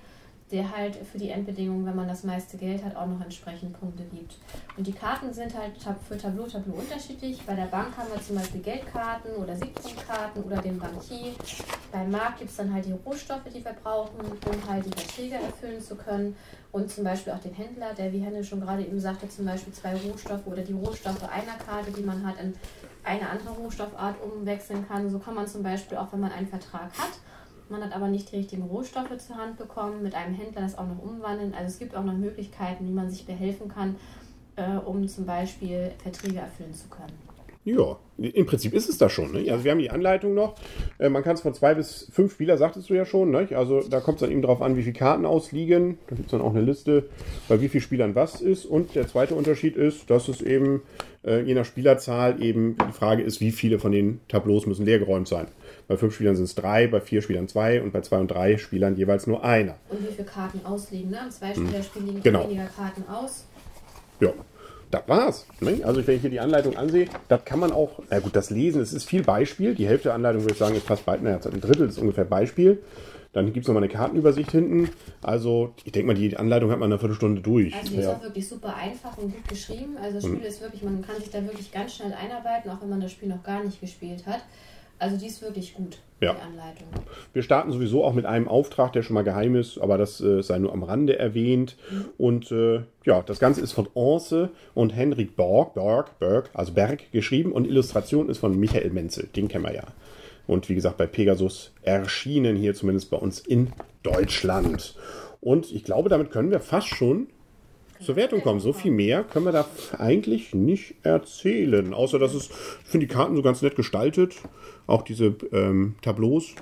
der 0.52 0.76
halt 0.76 0.96
für 0.96 1.18
die 1.18 1.30
Endbedingungen, 1.30 1.86
wenn 1.86 1.96
man 1.96 2.08
das 2.08 2.24
meiste 2.24 2.58
Geld 2.58 2.84
hat, 2.84 2.96
auch 2.96 3.08
noch 3.08 3.22
entsprechend 3.22 3.80
Punkte 3.80 4.04
gibt. 4.04 4.36
Und 4.78 4.86
die 4.86 4.94
Karten 4.94 5.34
sind 5.34 5.58
halt 5.58 5.72
für 6.08 6.18
Tableau 6.18 6.46
Tableau 6.46 6.76
unterschiedlich. 6.76 7.42
Bei 7.46 7.56
der 7.56 7.66
Bank 7.66 7.98
haben 7.98 8.10
wir 8.14 8.22
zum 8.22 8.36
Beispiel 8.36 8.62
Geldkarten 8.62 9.36
oder 9.38 9.56
Siegpunktkarten 9.56 10.44
oder 10.44 10.58
den 10.58 10.78
Bankier. 10.78 11.34
Beim 11.92 12.12
Markt 12.12 12.40
gibt 12.40 12.52
es 12.52 12.58
dann 12.58 12.72
halt 12.72 12.86
die 12.86 12.92
Rohstoffe, 12.92 13.50
die 13.54 13.66
wir 13.66 13.74
brauchen, 13.74 14.20
um 14.20 14.70
halt 14.70 14.86
die 14.86 15.02
Verträge 15.02 15.36
erfüllen 15.36 15.82
zu 15.82 15.96
können. 15.96 16.36
Und 16.72 16.92
zum 16.92 17.06
Beispiel 17.06 17.34
auch 17.34 17.40
den 17.40 17.54
Händler, 17.54 17.94
der, 17.94 18.14
wie 18.14 18.20
Henne 18.20 18.44
schon 18.44 18.62
gerade 18.62 18.84
eben 18.84 19.00
sagte, 19.00 19.28
zum 19.28 19.46
Beispiel 19.46 19.74
zwei 19.74 19.96
Rohstoffe 19.96 20.46
oder 20.46 20.62
die 20.62 20.74
Rohstoffe 20.74 21.24
einer 21.24 21.58
Karte, 21.66 21.92
die 21.92 22.04
man 22.04 22.26
hat, 22.26 22.40
in 22.40 22.54
eine 23.04 23.30
andere 23.30 23.54
Rohstoffart 23.54 24.18
umwechseln 24.22 24.88
kann. 24.88 25.10
So 25.10 25.18
kann 25.18 25.36
man 25.36 25.48
zum 25.48 25.64
Beispiel 25.64 25.98
auch, 25.98 26.12
wenn 26.12 26.20
man 26.20 26.32
einen 26.32 26.48
Vertrag 26.48 26.92
hat, 26.98 27.20
man 27.70 27.84
hat 27.84 27.96
aber 27.96 28.08
nicht 28.08 28.32
die 28.32 28.38
richtigen 28.38 28.64
Rohstoffe 28.64 29.18
zur 29.18 29.38
Hand 29.38 29.58
bekommen, 29.58 30.04
mit 30.04 30.16
einem 30.16 30.36
Händler 30.36 30.62
das 30.62 30.78
auch 30.78 30.88
noch 30.88 31.02
umwandeln. 31.02 31.54
Also 31.54 31.68
es 31.68 31.80
gibt 31.80 31.96
auch 31.96 32.04
noch 32.04 32.14
Möglichkeiten, 32.14 32.88
wie 32.88 32.94
man 32.94 33.10
sich 33.10 33.26
behelfen 33.26 33.68
kann, 33.70 33.96
äh, 34.56 34.78
um 34.78 35.08
zum 35.08 35.26
Beispiel 35.26 35.92
Verträge 36.02 36.40
erfüllen 36.40 36.74
zu 36.74 36.88
können. 36.90 37.14
Ja, 37.66 37.98
im 38.20 38.46
Prinzip 38.46 38.74
ist 38.76 38.90
es 38.90 39.00
das 39.00 39.12
schon. 39.12 39.32
Ne? 39.32 39.52
Also 39.52 39.64
wir 39.64 39.72
haben 39.72 39.80
die 39.80 39.90
Anleitung 39.90 40.36
noch. 40.36 40.54
Äh, 41.00 41.10
man 41.10 41.24
kann 41.24 41.34
es 41.34 41.42
von 41.42 41.56
zwei 41.56 41.74
bis 41.74 42.08
fünf 42.12 42.32
Spieler, 42.32 42.60
sagtest 42.60 42.92
du 42.92 42.94
ja 42.94 43.06
schon. 43.06 43.32
Ne? 43.32 43.48
Also 43.56 43.82
da 43.82 44.02
kommt 44.02 44.18
es 44.18 44.22
dann 44.22 44.32
eben 44.32 44.44
darauf 44.44 44.62
an, 44.62 44.78
wie 44.78 44.84
viele 44.84 44.94
Karten 44.94 45.26
ausliegen. 45.26 45.98
Da 46.08 46.16
gibt 46.16 46.28
es 46.28 46.32
dann 46.32 46.42
auch 46.42 46.52
eine 46.52 46.62
Liste, 46.62 47.10
bei 47.50 47.60
wie 47.60 47.68
vielen 47.68 47.82
Spielern 47.82 48.14
was 48.14 48.40
ist. 48.40 48.66
Und 48.68 48.94
der 48.94 49.08
zweite 49.08 49.34
Unterschied 49.34 49.78
ist, 49.78 50.12
dass 50.12 50.28
es 50.28 50.44
eben 50.44 50.84
äh, 51.26 51.42
je 51.42 51.56
nach 51.56 51.66
Spielerzahl 51.66 52.40
eben 52.44 52.78
die 52.88 52.94
Frage 52.94 53.24
ist, 53.24 53.42
wie 53.42 53.52
viele 53.52 53.80
von 53.80 53.92
den 53.92 54.20
Tableaus 54.28 54.68
müssen 54.68 54.86
leergeräumt 54.86 55.28
sein. 55.28 55.48
Bei 55.88 55.98
fünf 55.98 56.16
Spielern 56.16 56.36
sind 56.36 56.46
es 56.46 56.56
drei, 56.56 56.88
bei 56.88 57.00
vier 57.00 57.22
Spielern 57.22 57.48
zwei 57.48 57.82
und 57.82 57.94
bei 57.94 58.02
zwei 58.02 58.18
und 58.18 58.30
drei 58.30 58.58
Spielern 58.58 58.96
jeweils 58.96 59.28
nur 59.28 59.44
einer. 59.44 59.76
Und 59.90 60.02
wie 60.02 60.12
viele 60.12 60.26
Karten 60.26 60.66
ausliegen, 60.66 61.12
ne? 61.12 61.20
Zwei 61.30 61.54
Spielerspiel 61.54 62.04
liegen 62.04 62.24
genau. 62.24 62.46
weniger 62.46 62.66
Karten 62.66 63.04
aus. 63.08 63.46
Ja. 64.20 64.34
Das 64.92 65.02
war's. 65.08 65.46
Ne? 65.62 65.82
Also 65.84 66.06
wenn 66.06 66.16
ich 66.16 66.22
hier 66.22 66.30
die 66.30 66.40
Anleitung 66.40 66.78
ansehe, 66.78 67.08
das 67.28 67.44
kann 67.44 67.60
man 67.60 67.72
auch, 67.72 68.00
na 68.10 68.20
gut, 68.20 68.36
das 68.36 68.50
Lesen, 68.50 68.82
es 68.82 68.94
ist 68.94 69.06
viel 69.06 69.24
Beispiel. 69.24 69.76
Die 69.76 69.88
Hälfte 69.88 70.10
der 70.10 70.14
Anleitung 70.14 70.44
würde 70.44 70.54
ich 70.54 70.60
sagen, 70.60 70.76
ist 70.76 70.86
fast 70.86 71.06
bald, 71.06 71.24
naja, 71.24 71.40
ein 71.44 71.60
Drittel 71.60 71.90
ist 71.90 71.98
ungefähr 71.98 72.24
Beispiel. 72.24 72.82
Dann 73.34 73.52
gibt 73.52 73.66
es 73.66 73.68
nochmal 73.68 73.84
eine 73.84 73.92
Kartenübersicht 73.92 74.52
hinten. 74.52 74.90
Also 75.22 75.74
ich 75.84 75.92
denke 75.92 76.08
mal, 76.08 76.14
die 76.14 76.38
Anleitung 76.38 76.72
hat 76.72 76.80
man 76.80 76.90
eine 76.90 77.00
Viertelstunde 77.00 77.42
durch. 77.42 77.76
Also 77.76 77.90
die 77.90 77.96
ja. 77.96 78.02
ist 78.02 78.08
auch 78.08 78.24
wirklich 78.24 78.48
super 78.48 78.74
einfach 78.76 79.18
und 79.18 79.34
gut 79.34 79.48
geschrieben. 79.50 79.98
Also 80.02 80.16
das 80.16 80.24
Spiel 80.24 80.38
mhm. 80.38 80.46
ist 80.46 80.62
wirklich, 80.62 80.84
man 80.84 81.02
kann 81.02 81.18
sich 81.18 81.30
da 81.32 81.44
wirklich 81.44 81.72
ganz 81.72 81.96
schnell 81.96 82.14
einarbeiten, 82.14 82.72
auch 82.72 82.82
wenn 82.82 82.90
man 82.90 83.02
das 83.02 83.12
Spiel 83.12 83.28
noch 83.28 83.44
gar 83.44 83.62
nicht 83.64 83.82
gespielt 83.82 84.26
hat. 84.26 84.42
Also 84.98 85.18
die 85.18 85.28
ist 85.28 85.42
wirklich 85.42 85.74
gut, 85.74 85.98
ja. 86.22 86.34
die 86.34 86.42
Anleitung. 86.42 86.88
Wir 87.34 87.44
starten 87.44 87.72
sowieso 87.72 88.06
auch 88.06 88.14
mit 88.14 88.26
einem 88.26 88.48
Auftrag, 88.48 88.94
der 88.94 89.04
schon 89.04 89.14
mal 89.14 89.24
geheim 89.24 89.56
ist, 89.56 89.78
aber 89.78 89.98
das 89.98 90.22
äh, 90.22 90.42
sei 90.42 90.58
nur 90.58 90.72
am 90.72 90.84
Rande 90.84 91.20
erwähnt. 91.20 91.76
Mhm. 91.92 92.06
Und 92.18 92.52
äh, 92.52 92.82
ja, 93.04 93.22
das 93.22 93.40
Ganze 93.40 93.62
ist 93.62 93.74
von 93.74 93.90
Anse 93.96 94.50
und 94.74 94.96
Henrik 94.96 95.36
Borg, 95.36 95.74
Berg, 95.74 96.18
Berg, 96.20 96.50
also 96.54 96.72
Berg 96.72 97.12
geschrieben 97.12 97.52
und 97.52 97.68
Illustration 97.68 98.30
ist 98.30 98.38
von 98.38 98.58
Michael 98.58 98.92
Menzel, 98.92 99.28
den 99.36 99.48
kennen 99.48 99.66
wir 99.66 99.74
ja. 99.74 99.84
Und 100.48 100.70
wie 100.70 100.76
gesagt, 100.76 100.98
bei 100.98 101.08
Pegasus 101.08 101.74
erschienen 101.82 102.56
hier 102.56 102.76
zumindest 102.76 103.10
bei 103.10 103.18
uns 103.18 103.40
in 103.40 103.74
Deutschland. 104.04 104.96
Und 105.42 105.72
ich 105.72 105.84
glaube, 105.84 106.10
damit 106.10 106.32
können 106.32 106.52
wir 106.52 106.60
fast 106.60 106.88
schon 106.88 107.28
zur 108.00 108.16
Wertung 108.16 108.42
kommen. 108.42 108.60
So 108.60 108.74
viel 108.74 108.92
mehr 108.92 109.24
können 109.24 109.46
wir 109.46 109.52
da 109.52 109.66
eigentlich 109.98 110.54
nicht 110.54 110.96
erzählen. 111.04 111.94
Außer, 111.94 112.20
dass 112.20 112.34
es, 112.34 112.50
ich 112.50 112.90
finde 112.90 113.08
die 113.08 113.14
Karten 113.14 113.36
so 113.36 113.42
ganz 113.42 113.62
nett 113.62 113.76
gestaltet. 113.76 114.36
Auch 114.88 115.02
diese 115.02 115.36
ähm, 115.52 115.96
Tableaus. 116.02 116.56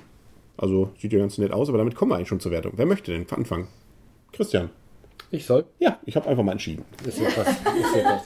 Also 0.56 0.90
sieht 0.98 1.12
ja 1.12 1.18
ganz 1.18 1.38
nett 1.38 1.52
aus, 1.52 1.68
aber 1.68 1.78
damit 1.78 1.94
kommen 1.94 2.12
wir 2.12 2.16
eigentlich 2.16 2.28
schon 2.28 2.40
zur 2.40 2.52
Wertung. 2.52 2.72
Wer 2.76 2.86
möchte 2.86 3.12
denn 3.12 3.26
anfangen? 3.30 3.68
Christian. 4.32 4.70
Ich 5.30 5.46
soll? 5.46 5.64
Ja, 5.80 5.98
ich 6.04 6.16
habe 6.16 6.28
einfach 6.28 6.44
mal 6.44 6.52
entschieden. 6.52 6.84
Ist 7.06 7.18
ja 7.18 7.26
was. 7.36 7.48
Ist 7.48 7.96
ja 7.96 8.04
was. 8.04 8.22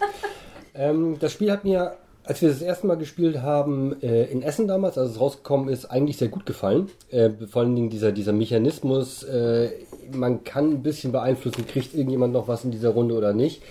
Ähm, 0.75 1.17
das 1.19 1.33
Spiel 1.33 1.51
hat 1.51 1.65
mir, 1.65 1.97
als 2.29 2.43
wir 2.43 2.51
das 2.51 2.61
erste 2.61 2.87
Mal 2.87 2.99
gespielt 2.99 3.41
haben, 3.41 4.03
äh, 4.03 4.25
in 4.25 4.43
Essen 4.43 4.69
damals, 4.69 4.99
als 4.99 5.13
es 5.13 5.21
rausgekommen 5.21 5.71
ist, 5.71 5.87
eigentlich 5.87 6.19
sehr 6.19 6.29
gut 6.29 6.45
gefallen. 6.45 6.91
Äh, 7.11 7.31
vor 7.51 7.63
allen 7.63 7.75
Dingen 7.75 7.89
dieser, 7.89 8.13
dieser 8.13 8.35
Mechanismus, 8.35 9.23
äh, 9.23 9.71
man 10.13 10.45
kann 10.45 10.73
ein 10.73 10.83
bisschen 10.83 11.11
beeinflussen, 11.11 11.67
kriegt 11.67 11.95
irgendjemand 11.95 12.35
noch 12.35 12.47
was 12.47 12.65
in 12.65 12.71
dieser 12.71 12.91
Runde 12.91 13.15
oder 13.15 13.33
nicht. 13.33 13.63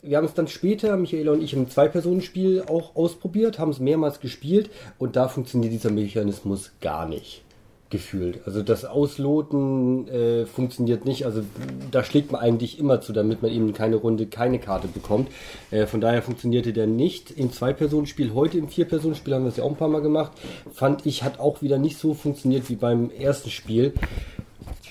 Wir 0.00 0.16
haben 0.16 0.24
es 0.24 0.32
dann 0.32 0.48
später, 0.48 0.96
Michaela 0.96 1.32
und 1.32 1.42
ich, 1.42 1.52
im 1.52 1.68
Zwei-Personen-Spiel 1.68 2.64
auch 2.66 2.96
ausprobiert, 2.96 3.58
haben 3.58 3.72
es 3.72 3.78
mehrmals 3.78 4.20
gespielt 4.20 4.70
und 4.98 5.16
da 5.16 5.28
funktioniert 5.28 5.74
dieser 5.74 5.90
Mechanismus 5.90 6.72
gar 6.80 7.06
nicht 7.06 7.42
gefühlt. 7.90 8.40
Also 8.46 8.62
das 8.62 8.84
Ausloten 8.84 10.08
äh, 10.08 10.46
funktioniert 10.46 11.04
nicht. 11.04 11.26
Also 11.26 11.42
da 11.90 12.04
schlägt 12.04 12.30
man 12.30 12.40
eigentlich 12.40 12.78
immer 12.78 13.00
zu, 13.00 13.12
damit 13.12 13.42
man 13.42 13.50
eben 13.50 13.72
keine 13.72 13.96
Runde, 13.96 14.26
keine 14.26 14.60
Karte 14.60 14.86
bekommt. 14.86 15.28
Äh, 15.70 15.86
von 15.86 16.00
daher 16.00 16.22
funktionierte 16.22 16.72
der 16.72 16.86
nicht 16.86 17.32
im 17.32 17.52
Zwei-Personen-Spiel. 17.52 18.32
Heute 18.32 18.58
im 18.58 18.68
Vier-Personen-Spiel 18.68 19.34
haben 19.34 19.42
wir 19.42 19.48
es 19.48 19.56
ja 19.56 19.64
auch 19.64 19.70
ein 19.70 19.76
paar 19.76 19.88
Mal 19.88 20.02
gemacht. 20.02 20.32
Fand 20.72 21.04
ich, 21.04 21.24
hat 21.24 21.40
auch 21.40 21.62
wieder 21.62 21.78
nicht 21.78 21.98
so 21.98 22.14
funktioniert 22.14 22.70
wie 22.70 22.76
beim 22.76 23.10
ersten 23.10 23.50
Spiel. 23.50 23.92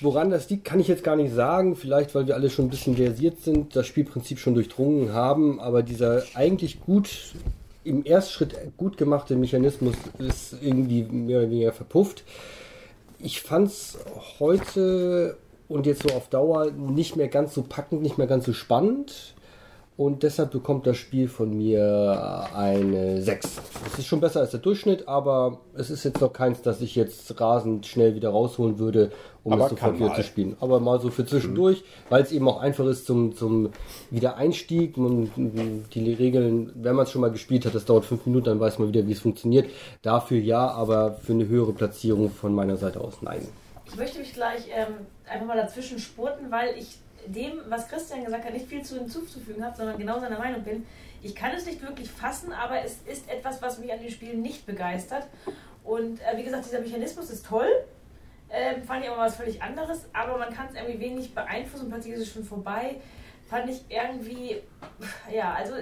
Woran 0.02 0.30
das 0.30 0.48
liegt, 0.50 0.64
kann 0.64 0.80
ich 0.80 0.88
jetzt 0.88 1.04
gar 1.04 1.16
nicht 1.16 1.34
sagen. 1.34 1.76
Vielleicht, 1.76 2.14
weil 2.14 2.26
wir 2.26 2.34
alle 2.34 2.50
schon 2.50 2.66
ein 2.66 2.70
bisschen 2.70 2.96
versiert 2.96 3.40
sind, 3.40 3.74
das 3.76 3.86
Spielprinzip 3.86 4.38
schon 4.38 4.54
durchdrungen 4.54 5.14
haben. 5.14 5.58
Aber 5.58 5.82
dieser 5.82 6.22
eigentlich 6.34 6.80
gut 6.80 7.34
im 7.82 8.04
Erstschritt 8.04 8.54
gut 8.76 8.98
gemachte 8.98 9.36
Mechanismus 9.36 9.94
ist 10.18 10.56
irgendwie 10.60 11.02
mehr 11.02 11.38
oder 11.38 11.50
weniger 11.50 11.72
verpufft. 11.72 12.24
Ich 13.22 13.42
fand 13.42 13.68
es 13.68 13.98
heute 14.38 15.36
und 15.68 15.86
jetzt 15.86 16.02
so 16.02 16.14
auf 16.14 16.28
Dauer 16.28 16.70
nicht 16.70 17.16
mehr 17.16 17.28
ganz 17.28 17.54
so 17.54 17.62
packend, 17.62 18.02
nicht 18.02 18.18
mehr 18.18 18.26
ganz 18.26 18.46
so 18.46 18.52
spannend 18.52 19.34
und 20.00 20.22
deshalb 20.22 20.50
bekommt 20.50 20.86
das 20.86 20.96
Spiel 20.96 21.28
von 21.28 21.54
mir 21.54 22.48
eine 22.54 23.20
6. 23.20 23.60
Es 23.86 23.98
ist 23.98 24.06
schon 24.06 24.20
besser 24.20 24.40
als 24.40 24.50
der 24.50 24.60
Durchschnitt, 24.60 25.06
aber 25.06 25.60
es 25.74 25.90
ist 25.90 26.04
jetzt 26.04 26.22
noch 26.22 26.32
keins, 26.32 26.62
das 26.62 26.80
ich 26.80 26.94
jetzt 26.94 27.38
rasend 27.38 27.84
schnell 27.84 28.14
wieder 28.14 28.30
rausholen 28.30 28.78
würde, 28.78 29.12
um 29.44 29.52
aber 29.52 29.64
es 29.64 29.70
sofort 29.72 29.98
wieder 29.98 30.14
zu 30.14 30.22
spielen. 30.22 30.56
Aber 30.58 30.80
mal 30.80 30.98
so 31.00 31.10
für 31.10 31.26
zwischendurch, 31.26 31.80
mhm. 31.82 31.84
weil 32.08 32.22
es 32.22 32.32
eben 32.32 32.48
auch 32.48 32.62
einfach 32.62 32.86
ist 32.86 33.04
zum, 33.04 33.36
zum 33.36 33.72
Wiedereinstieg. 34.10 34.96
Und 34.96 35.32
die 35.36 36.14
Regeln, 36.14 36.72
wenn 36.76 36.94
man 36.94 37.04
es 37.04 37.12
schon 37.12 37.20
mal 37.20 37.30
gespielt 37.30 37.66
hat, 37.66 37.74
das 37.74 37.84
dauert 37.84 38.06
fünf 38.06 38.24
Minuten, 38.24 38.46
dann 38.46 38.58
weiß 38.58 38.78
man 38.78 38.88
wieder, 38.88 39.06
wie 39.06 39.12
es 39.12 39.20
funktioniert. 39.20 39.68
Dafür 40.00 40.38
ja, 40.38 40.66
aber 40.66 41.12
für 41.12 41.34
eine 41.34 41.46
höhere 41.46 41.74
Platzierung 41.74 42.30
von 42.30 42.54
meiner 42.54 42.78
Seite 42.78 43.02
aus 43.02 43.18
nein. 43.20 43.46
Ich 43.84 43.96
möchte 43.96 44.18
mich 44.18 44.32
gleich 44.32 44.66
ähm, 44.74 44.94
einfach 45.30 45.46
mal 45.46 45.58
dazwischen 45.58 45.98
spurten, 45.98 46.50
weil 46.50 46.78
ich 46.78 46.96
dem, 47.32 47.60
was 47.68 47.88
Christian 47.88 48.24
gesagt 48.24 48.44
hat, 48.44 48.52
nicht 48.52 48.66
viel 48.66 48.82
zu 48.82 48.96
hinzuzufügen 48.96 49.64
habe, 49.64 49.76
sondern 49.76 49.98
genau 49.98 50.18
seiner 50.20 50.38
Meinung 50.38 50.62
bin. 50.62 50.86
Ich 51.22 51.34
kann 51.34 51.52
es 51.52 51.66
nicht 51.66 51.82
wirklich 51.82 52.10
fassen, 52.10 52.52
aber 52.52 52.82
es 52.82 52.98
ist 53.06 53.28
etwas, 53.28 53.60
was 53.60 53.78
mich 53.78 53.92
an 53.92 54.00
den 54.00 54.10
Spielen 54.10 54.42
nicht 54.42 54.66
begeistert. 54.66 55.26
Und 55.84 56.20
äh, 56.20 56.36
wie 56.36 56.44
gesagt, 56.44 56.66
dieser 56.66 56.80
Mechanismus 56.80 57.30
ist 57.30 57.46
toll. 57.46 57.68
Äh, 58.48 58.80
fand 58.82 59.04
ich 59.04 59.10
aber 59.10 59.20
was 59.20 59.36
völlig 59.36 59.62
anderes, 59.62 60.08
aber 60.12 60.38
man 60.38 60.52
kann 60.52 60.66
es 60.68 60.74
irgendwie 60.74 60.98
wenig 60.98 61.34
beeinflussen, 61.34 61.88
plötzlich 61.88 62.14
ist 62.14 62.20
es 62.22 62.32
schon 62.32 62.44
vorbei. 62.44 62.96
fand 63.48 63.70
ich 63.70 63.84
irgendwie, 63.88 64.60
ja, 65.32 65.54
also 65.54 65.74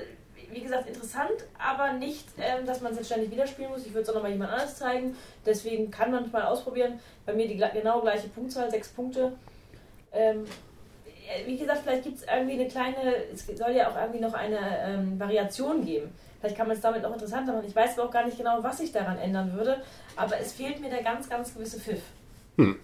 wie 0.50 0.60
gesagt, 0.60 0.88
interessant, 0.88 1.46
aber 1.58 1.92
nicht, 1.94 2.26
ähm, 2.38 2.66
dass 2.66 2.80
man 2.80 2.92
es 2.92 2.98
jetzt 2.98 3.06
ständig 3.06 3.30
wieder 3.30 3.46
spielen 3.46 3.70
muss. 3.70 3.86
Ich 3.86 3.92
würde 3.92 4.02
es 4.02 4.08
auch 4.08 4.14
nochmal 4.14 4.32
jemand 4.32 4.52
anderes 4.52 4.76
zeigen. 4.76 5.16
Deswegen 5.44 5.90
kann 5.90 6.10
man 6.10 6.24
es 6.24 6.32
mal 6.32 6.44
ausprobieren. 6.44 7.00
Bei 7.26 7.32
mir 7.32 7.46
die 7.46 7.56
genau 7.56 8.00
gleiche 8.00 8.28
Punktzahl, 8.28 8.70
sechs 8.70 8.88
Punkte. 8.88 9.32
Ähm, 10.12 10.44
äh, 10.44 10.46
wie 11.46 11.56
gesagt, 11.56 11.80
vielleicht 11.82 12.04
gibt 12.04 12.18
es 12.18 12.24
irgendwie 12.24 12.54
eine 12.54 12.68
kleine, 12.68 13.14
es 13.32 13.46
soll 13.46 13.72
ja 13.72 13.90
auch 13.90 13.96
irgendwie 13.96 14.20
noch 14.20 14.34
eine 14.34 14.58
ähm, 14.84 15.18
Variation 15.18 15.84
geben. 15.84 16.10
Vielleicht 16.40 16.56
kann 16.56 16.68
man 16.68 16.76
es 16.76 16.82
damit 16.82 17.04
auch 17.04 17.12
interessanter 17.12 17.52
machen. 17.52 17.66
Ich 17.66 17.74
weiß 17.74 17.98
aber 17.98 18.08
auch 18.08 18.12
gar 18.12 18.24
nicht 18.24 18.38
genau, 18.38 18.62
was 18.62 18.78
sich 18.78 18.92
daran 18.92 19.18
ändern 19.18 19.52
würde. 19.54 19.82
Aber 20.16 20.38
es 20.38 20.52
fehlt 20.52 20.80
mir 20.80 20.88
der 20.88 21.02
ganz, 21.02 21.28
ganz 21.28 21.52
gewisse 21.52 21.80
Pfiff. 21.80 22.02
Hm. 22.56 22.78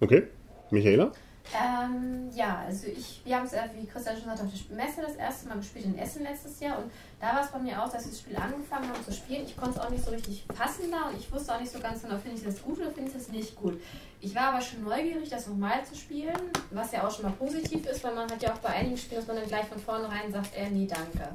Okay. 0.00 0.24
Michaela? 0.70 1.12
Ähm, 1.52 2.30
ja, 2.34 2.64
also 2.66 2.86
ich, 2.86 3.20
wir 3.24 3.36
haben 3.36 3.44
es, 3.44 3.52
wie 3.52 3.86
Christian 3.86 4.16
schon 4.16 4.24
sagte, 4.26 4.44
auf 4.44 4.50
der 4.50 4.76
Messe 4.76 5.02
das 5.02 5.16
erste 5.16 5.48
Mal 5.48 5.58
gespielt 5.58 5.84
in 5.84 5.98
Essen 5.98 6.22
letztes 6.22 6.58
Jahr 6.58 6.78
und 6.78 6.90
da 7.20 7.34
war 7.34 7.44
es 7.44 7.50
bei 7.50 7.58
mir 7.58 7.80
auch, 7.82 7.92
dass 7.92 8.04
wir 8.04 8.10
das 8.10 8.20
Spiel 8.20 8.36
angefangen 8.36 8.88
haben 8.88 9.04
zu 9.04 9.12
spielen. 9.12 9.44
Ich 9.44 9.56
konnte 9.56 9.78
es 9.78 9.84
auch 9.84 9.90
nicht 9.90 10.04
so 10.04 10.10
richtig 10.10 10.44
fassen 10.54 10.90
da 10.90 11.10
und 11.10 11.18
ich 11.18 11.30
wusste 11.30 11.54
auch 11.54 11.60
nicht 11.60 11.70
so 11.70 11.78
ganz 11.78 12.02
genau, 12.02 12.16
finde 12.16 12.38
ich 12.38 12.44
das 12.44 12.62
gut 12.62 12.78
oder 12.78 12.90
finde 12.90 13.10
ich 13.10 13.16
das 13.16 13.28
nicht 13.28 13.54
gut. 13.56 13.80
Ich 14.20 14.34
war 14.34 14.54
aber 14.54 14.60
schon 14.62 14.82
neugierig, 14.82 15.28
das 15.28 15.46
nochmal 15.46 15.84
zu 15.84 15.94
spielen, 15.94 16.40
was 16.70 16.92
ja 16.92 17.06
auch 17.06 17.10
schon 17.10 17.26
mal 17.26 17.32
positiv 17.32 17.86
ist, 17.86 18.02
weil 18.02 18.14
man 18.14 18.30
hat 18.30 18.42
ja 18.42 18.52
auch 18.52 18.58
bei 18.58 18.70
einigen 18.70 18.96
Spielen, 18.96 19.20
dass 19.20 19.28
man 19.28 19.36
dann 19.36 19.46
gleich 19.46 19.66
von 19.66 19.78
vornherein 19.78 20.32
sagt, 20.32 20.56
äh, 20.56 20.70
nee, 20.70 20.86
danke. 20.86 21.28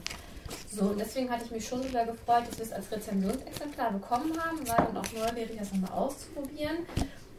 So, 0.72 0.86
und 0.86 1.00
deswegen 1.00 1.30
hatte 1.30 1.46
ich 1.46 1.52
mich 1.52 1.68
schon 1.68 1.84
wieder 1.84 2.06
gefreut, 2.06 2.44
dass 2.48 2.58
wir 2.58 2.66
es 2.66 2.72
als 2.72 2.92
Rezensionsexemplar 2.92 3.92
bekommen 3.92 4.34
haben, 4.44 4.68
war 4.68 4.78
dann 4.78 4.98
auch 4.98 5.12
neugierig, 5.14 5.58
das 5.60 5.72
nochmal 5.72 5.92
auszuprobieren. 5.92 6.78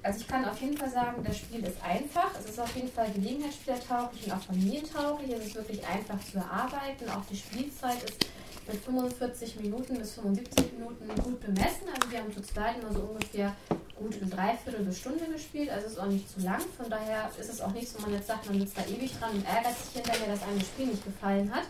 Also 0.02 0.20
ich 0.20 0.28
kann 0.28 0.44
auf 0.46 0.60
jeden 0.60 0.76
Fall 0.76 0.90
sagen, 0.90 1.22
das 1.22 1.36
Spiel 1.36 1.62
ist 1.62 1.82
einfach. 1.82 2.30
Es 2.38 2.50
ist 2.50 2.58
auf 2.58 2.74
jeden 2.74 2.90
Fall 2.90 3.10
gelegenheitsspielertauglich 3.10 4.26
und 4.26 4.32
auch 4.32 4.42
familientauglich. 4.42 5.32
Es 5.32 5.46
ist 5.48 5.54
wirklich 5.56 5.86
einfach 5.86 6.18
zu 6.24 6.38
erarbeiten. 6.38 7.08
Auch 7.10 7.24
die 7.30 7.36
Spielzeit 7.36 8.02
ist 8.02 8.26
mit 8.66 8.82
45 8.82 9.60
Minuten 9.60 9.98
bis 9.98 10.14
75 10.14 10.72
Minuten 10.72 11.06
gut 11.22 11.40
bemessen. 11.40 11.88
Also 11.94 12.10
wir 12.10 12.20
haben 12.20 12.32
zu 12.32 12.40
zweit 12.42 12.78
immer 12.80 12.92
so 12.92 13.00
ungefähr 13.00 13.54
gut 13.94 14.14
eine 14.20 14.30
Dreiviertel 14.30 14.84
bis 14.84 14.98
Stunde 14.98 15.26
gespielt. 15.26 15.68
Also 15.68 15.86
es 15.86 15.92
ist 15.92 15.98
auch 15.98 16.06
nicht 16.06 16.30
zu 16.30 16.40
lang. 16.40 16.62
Von 16.78 16.88
daher 16.88 17.30
ist 17.38 17.50
es 17.50 17.60
auch 17.60 17.72
nichts, 17.72 17.94
wo 17.96 18.02
man 18.02 18.14
jetzt 18.14 18.26
sagt, 18.26 18.46
man 18.46 18.58
sitzt 18.58 18.78
da 18.78 18.82
ewig 18.86 19.12
dran 19.18 19.32
und 19.32 19.44
ärgert 19.46 19.76
sich 19.76 20.02
hinterher, 20.02 20.28
dass 20.28 20.42
einem 20.44 20.58
das 20.58 20.68
Spiel 20.68 20.86
nicht 20.86 21.04
gefallen 21.04 21.52
hat. 21.54 21.64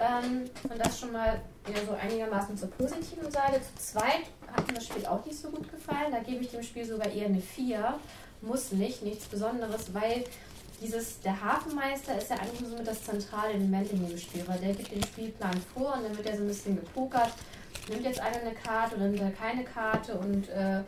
Ähm, 0.00 0.44
und 0.62 0.78
das 0.78 0.98
schon 0.98 1.12
mal 1.12 1.40
ja, 1.68 1.84
so 1.86 1.92
einigermaßen 1.92 2.56
zur 2.56 2.70
positiven 2.70 3.30
Seite. 3.30 3.60
Zu 3.60 3.92
zweit 3.92 4.24
hat 4.54 4.66
mir 4.68 4.74
das 4.74 4.86
Spiel 4.86 5.04
auch 5.06 5.24
nicht 5.24 5.38
so 5.38 5.50
gut 5.50 5.70
gefallen. 5.70 6.12
Da 6.12 6.20
gebe 6.20 6.42
ich 6.42 6.50
dem 6.50 6.62
Spiel 6.62 6.84
sogar 6.84 7.10
eher 7.10 7.26
eine 7.26 7.40
4. 7.40 7.94
Muss 8.42 8.72
nicht, 8.72 9.02
nichts 9.02 9.26
Besonderes, 9.26 9.92
weil 9.94 10.24
dieses, 10.80 11.20
der 11.20 11.42
Hafenmeister 11.42 12.18
ist 12.18 12.30
ja 12.30 12.36
eigentlich 12.36 12.60
nur 12.60 12.70
so 12.70 12.76
mit 12.76 12.86
das 12.86 13.02
zentrale 13.02 13.54
Element 13.54 13.90
in 13.90 14.06
dem 14.06 14.18
Spiel, 14.18 14.42
weil 14.46 14.58
der 14.58 14.74
gibt 14.74 14.92
den 14.92 15.02
Spielplan 15.02 15.60
vor 15.72 15.94
und 15.94 16.04
dann 16.04 16.16
wird 16.16 16.26
er 16.26 16.36
so 16.36 16.42
ein 16.42 16.48
bisschen 16.48 16.76
gepokert. 16.76 17.30
Nimmt 17.88 18.04
jetzt 18.04 18.20
einer 18.20 18.40
eine 18.40 18.54
Karte 18.54 18.96
oder 18.96 19.06
nimmt 19.06 19.20
er 19.20 19.30
keine 19.30 19.64
Karte 19.64 20.14
und 20.14 20.48
äh, 20.48 20.80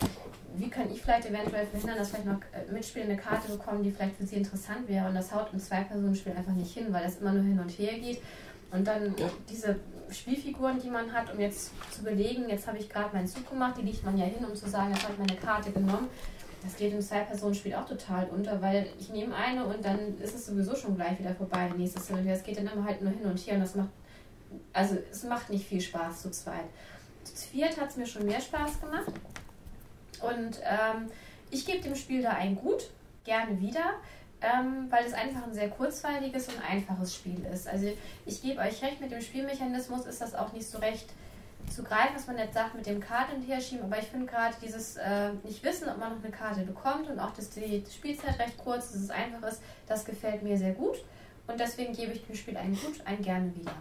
wie 0.57 0.71
kann 0.71 0.91
ich 0.91 1.03
vielleicht 1.03 1.27
eventuell 1.27 1.67
verhindern, 1.67 1.99
dass 1.99 2.11
vielleicht 2.11 2.27
noch 2.27 2.41
äh, 2.53 2.73
Mitspieler 2.73 3.05
eine 3.05 3.17
Karte 3.17 3.53
bekommen, 3.53 3.83
die 3.83 3.91
vielleicht 3.91 4.17
für 4.17 4.27
sie 4.27 4.37
interessant 4.37 4.89
wäre 4.89 5.09
und 5.09 5.15
das 5.15 5.35
haut 5.35 5.49
im 5.53 5.61
Zwei-Personen-Spiel 5.61 6.33
einfach 6.33 6.53
nicht 6.53 6.73
hin, 6.73 6.87
weil 6.91 7.05
das 7.05 7.19
immer 7.19 7.33
nur 7.33 7.43
hin 7.43 7.59
und 7.59 7.69
her 7.71 7.99
geht. 7.99 8.21
Und 8.71 8.87
dann 8.87 9.15
ja. 9.17 9.31
diese 9.49 9.77
Spielfiguren, 10.11 10.79
die 10.79 10.91
man 10.91 11.13
hat, 11.13 11.33
um 11.33 11.41
jetzt 11.41 11.73
zu 11.93 12.03
belegen, 12.03 12.49
jetzt 12.49 12.67
habe 12.67 12.79
ich 12.79 12.89
gerade 12.89 13.15
meinen 13.15 13.27
Zug 13.27 13.49
gemacht, 13.49 13.77
die 13.79 13.83
liegt 13.83 14.05
man 14.05 14.17
ja 14.17 14.25
hin, 14.25 14.45
um 14.45 14.55
zu 14.55 14.69
sagen, 14.69 14.93
jetzt 14.93 15.03
habe 15.03 15.15
ich 15.15 15.19
meine 15.19 15.41
Karte 15.41 15.71
genommen. 15.71 16.09
Das 16.63 16.77
geht 16.77 16.93
im 16.93 17.01
Zwei-Personen-Spiel 17.01 17.75
auch 17.75 17.87
total 17.87 18.27
unter, 18.27 18.61
weil 18.61 18.89
ich 18.99 19.11
nehme 19.11 19.35
eine 19.35 19.65
und 19.65 19.85
dann 19.85 20.19
ist 20.19 20.35
es 20.35 20.47
sowieso 20.47 20.75
schon 20.75 20.97
gleich 20.97 21.19
wieder 21.19 21.35
vorbei, 21.35 21.71
nächstes 21.77 22.09
Hin 22.09 22.19
und 22.19 22.45
geht 22.45 22.59
dann 22.59 22.67
immer 22.67 22.85
halt 22.85 23.03
nur 23.03 23.13
hin 23.13 23.25
und 23.25 23.39
her 23.39 23.55
und 23.55 23.61
das 23.61 23.75
macht, 23.77 23.91
also 24.73 24.97
es 25.11 25.23
macht 25.25 25.51
nicht 25.51 25.67
viel 25.67 25.81
Spaß 25.81 26.23
zu 26.23 26.31
zweit. 26.31 26.65
Zu 27.23 27.49
viert 27.49 27.81
hat 27.81 27.91
es 27.91 27.97
mir 27.97 28.07
schon 28.07 28.27
mehr 28.27 28.41
Spaß 28.41 28.81
gemacht 28.81 29.13
und 30.23 30.61
ähm, 30.65 31.09
ich 31.51 31.67
gebe 31.67 31.83
dem 31.83 31.95
Spiel 31.95 32.23
da 32.23 32.31
ein 32.31 32.57
Gut, 32.57 32.91
gerne 33.25 33.61
wieder 33.61 33.95
ähm, 34.41 34.87
weil 34.91 35.05
es 35.05 35.15
einfach 35.15 35.45
ein 35.45 35.55
sehr 35.55 35.71
kurzweiliges 35.71 36.49
und 36.49 36.61
einfaches 36.69 37.15
Spiel 37.15 37.45
ist. 37.53 37.69
Also 37.69 37.93
ich 38.27 38.43
gebe 38.43 38.61
euch 38.61 38.83
recht, 38.83 39.01
mit 39.01 39.11
dem 39.11 39.21
Spielmechanismus 39.21 40.07
ist 40.07 40.21
das 40.21 40.35
auch 40.35 40.53
nicht 40.53 40.69
so 40.69 40.79
recht 40.79 41.07
zu 41.71 41.83
greifen, 41.83 42.15
was 42.15 42.27
man 42.27 42.39
jetzt 42.39 42.55
sagt 42.55 42.75
mit 42.75 42.87
dem 42.87 43.01
Karten 43.01 43.43
hinschieben, 43.43 43.85
aber 43.85 43.99
ich 43.99 44.07
finde 44.07 44.27
gerade 44.27 44.55
dieses 44.63 44.97
äh, 44.97 45.33
nicht 45.43 45.65
wissen, 45.65 45.89
ob 45.89 45.99
man 45.99 46.15
noch 46.15 46.23
eine 46.23 46.33
Karte 46.33 46.61
bekommt 46.61 47.09
und 47.09 47.19
auch, 47.19 47.33
dass 47.33 47.51
die 47.51 47.83
Spielzeit 47.93 48.39
recht 48.39 48.57
kurz, 48.59 48.93
dass 48.93 49.03
es 49.03 49.11
einfach 49.11 49.49
ist, 49.49 49.61
das 49.87 50.05
gefällt 50.05 50.43
mir 50.43 50.57
sehr 50.57 50.73
gut 50.73 50.97
und 51.47 51.59
deswegen 51.59 51.93
gebe 51.93 52.13
ich 52.13 52.25
dem 52.25 52.37
Spiel 52.37 52.57
ein 52.57 52.79
Gut, 52.79 53.01
ein 53.05 53.21
gerne 53.23 53.55
wieder. 53.55 53.75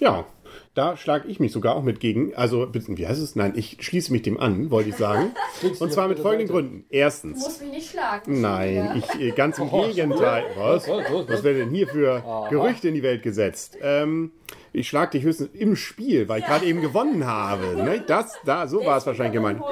Ja, 0.00 0.26
da 0.74 0.96
schlage 0.96 1.26
ich 1.28 1.40
mich 1.40 1.52
sogar 1.52 1.74
auch 1.74 1.82
mit 1.82 2.00
gegen. 2.00 2.34
Also, 2.34 2.68
wie 2.72 3.06
heißt 3.06 3.20
es? 3.20 3.34
Nein, 3.34 3.54
ich 3.56 3.78
schließe 3.80 4.12
mich 4.12 4.22
dem 4.22 4.38
an, 4.38 4.70
wollte 4.70 4.90
ich 4.90 4.96
sagen. 4.96 5.34
Und 5.80 5.92
zwar 5.92 6.08
mit 6.08 6.18
folgenden 6.18 6.48
Gründen. 6.48 6.84
Erstens. 6.90 7.38
Du 7.38 7.46
musst 7.46 7.62
mich 7.62 7.70
nicht 7.70 7.90
schlagen. 7.90 8.40
Nein, 8.40 9.02
ich 9.02 9.20
äh, 9.20 9.30
ganz 9.30 9.58
im 9.58 9.72
oh, 9.72 9.86
Gegenteil. 9.86 10.44
Was? 10.56 10.86
Was 10.86 11.42
werden 11.42 11.58
denn 11.58 11.70
hier 11.70 11.88
für 11.88 12.46
Gerüchte 12.50 12.88
in 12.88 12.94
die 12.94 13.02
Welt 13.02 13.22
gesetzt? 13.22 13.78
Ähm, 13.80 14.32
ich 14.72 14.88
schlage 14.88 15.12
dich 15.12 15.22
höchstens 15.22 15.48
im 15.54 15.74
Spiel, 15.76 16.28
weil 16.28 16.40
ich 16.40 16.46
gerade 16.46 16.66
eben 16.66 16.82
gewonnen 16.82 17.24
habe. 17.24 17.82
Ne? 17.82 18.04
Das, 18.06 18.34
da, 18.44 18.66
so 18.66 18.84
war 18.84 18.98
es 18.98 19.06
wahrscheinlich 19.06 19.32
gemeint. 19.32 19.62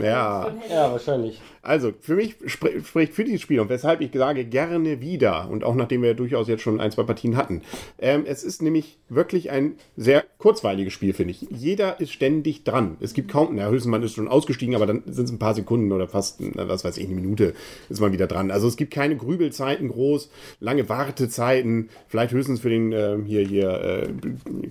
Ja. 0.00 0.52
ja, 0.70 0.92
wahrscheinlich. 0.92 1.40
Also, 1.62 1.92
für 2.00 2.16
mich 2.16 2.36
sp 2.46 2.82
spricht 2.84 3.14
für 3.14 3.24
dieses 3.24 3.40
Spiel 3.40 3.60
und 3.60 3.68
weshalb 3.68 4.00
ich 4.00 4.10
sage, 4.12 4.44
gerne 4.44 5.00
wieder 5.00 5.48
und 5.48 5.64
auch 5.64 5.74
nachdem 5.74 6.02
wir 6.02 6.14
durchaus 6.14 6.48
jetzt 6.48 6.62
schon 6.62 6.80
ein, 6.80 6.90
zwei 6.90 7.04
Partien 7.04 7.36
hatten. 7.36 7.62
Ähm, 7.98 8.24
es 8.26 8.42
ist 8.42 8.62
nämlich 8.62 8.98
wirklich 9.08 9.50
ein 9.50 9.76
sehr 9.96 10.24
kurzweiliges 10.38 10.92
Spiel, 10.92 11.12
finde 11.12 11.32
ich. 11.32 11.46
Jeder 11.50 12.00
ist 12.00 12.12
ständig 12.12 12.64
dran. 12.64 12.96
Es 13.00 13.14
gibt 13.14 13.30
kaum, 13.30 13.54
na, 13.54 13.68
höchstens 13.68 13.90
man 13.90 14.02
ist 14.02 14.14
schon 14.14 14.28
ausgestiegen, 14.28 14.74
aber 14.74 14.86
dann 14.86 15.02
sind 15.06 15.26
es 15.26 15.30
ein 15.30 15.38
paar 15.38 15.54
Sekunden 15.54 15.92
oder 15.92 16.08
fast, 16.08 16.40
was 16.54 16.84
weiß 16.84 16.96
ich, 16.96 17.06
eine 17.06 17.14
Minute 17.14 17.54
ist 17.88 18.00
man 18.00 18.12
wieder 18.12 18.26
dran. 18.26 18.50
Also 18.50 18.66
es 18.66 18.76
gibt 18.76 18.92
keine 18.92 19.16
Grübelzeiten 19.16 19.88
groß, 19.88 20.30
lange 20.60 20.88
Wartezeiten, 20.88 21.90
vielleicht 22.08 22.32
höchstens 22.32 22.60
für 22.60 22.70
den 22.70 22.92
äh, 22.92 23.18
hier, 23.24 23.46
hier, 23.46 23.70
äh, 23.70 24.08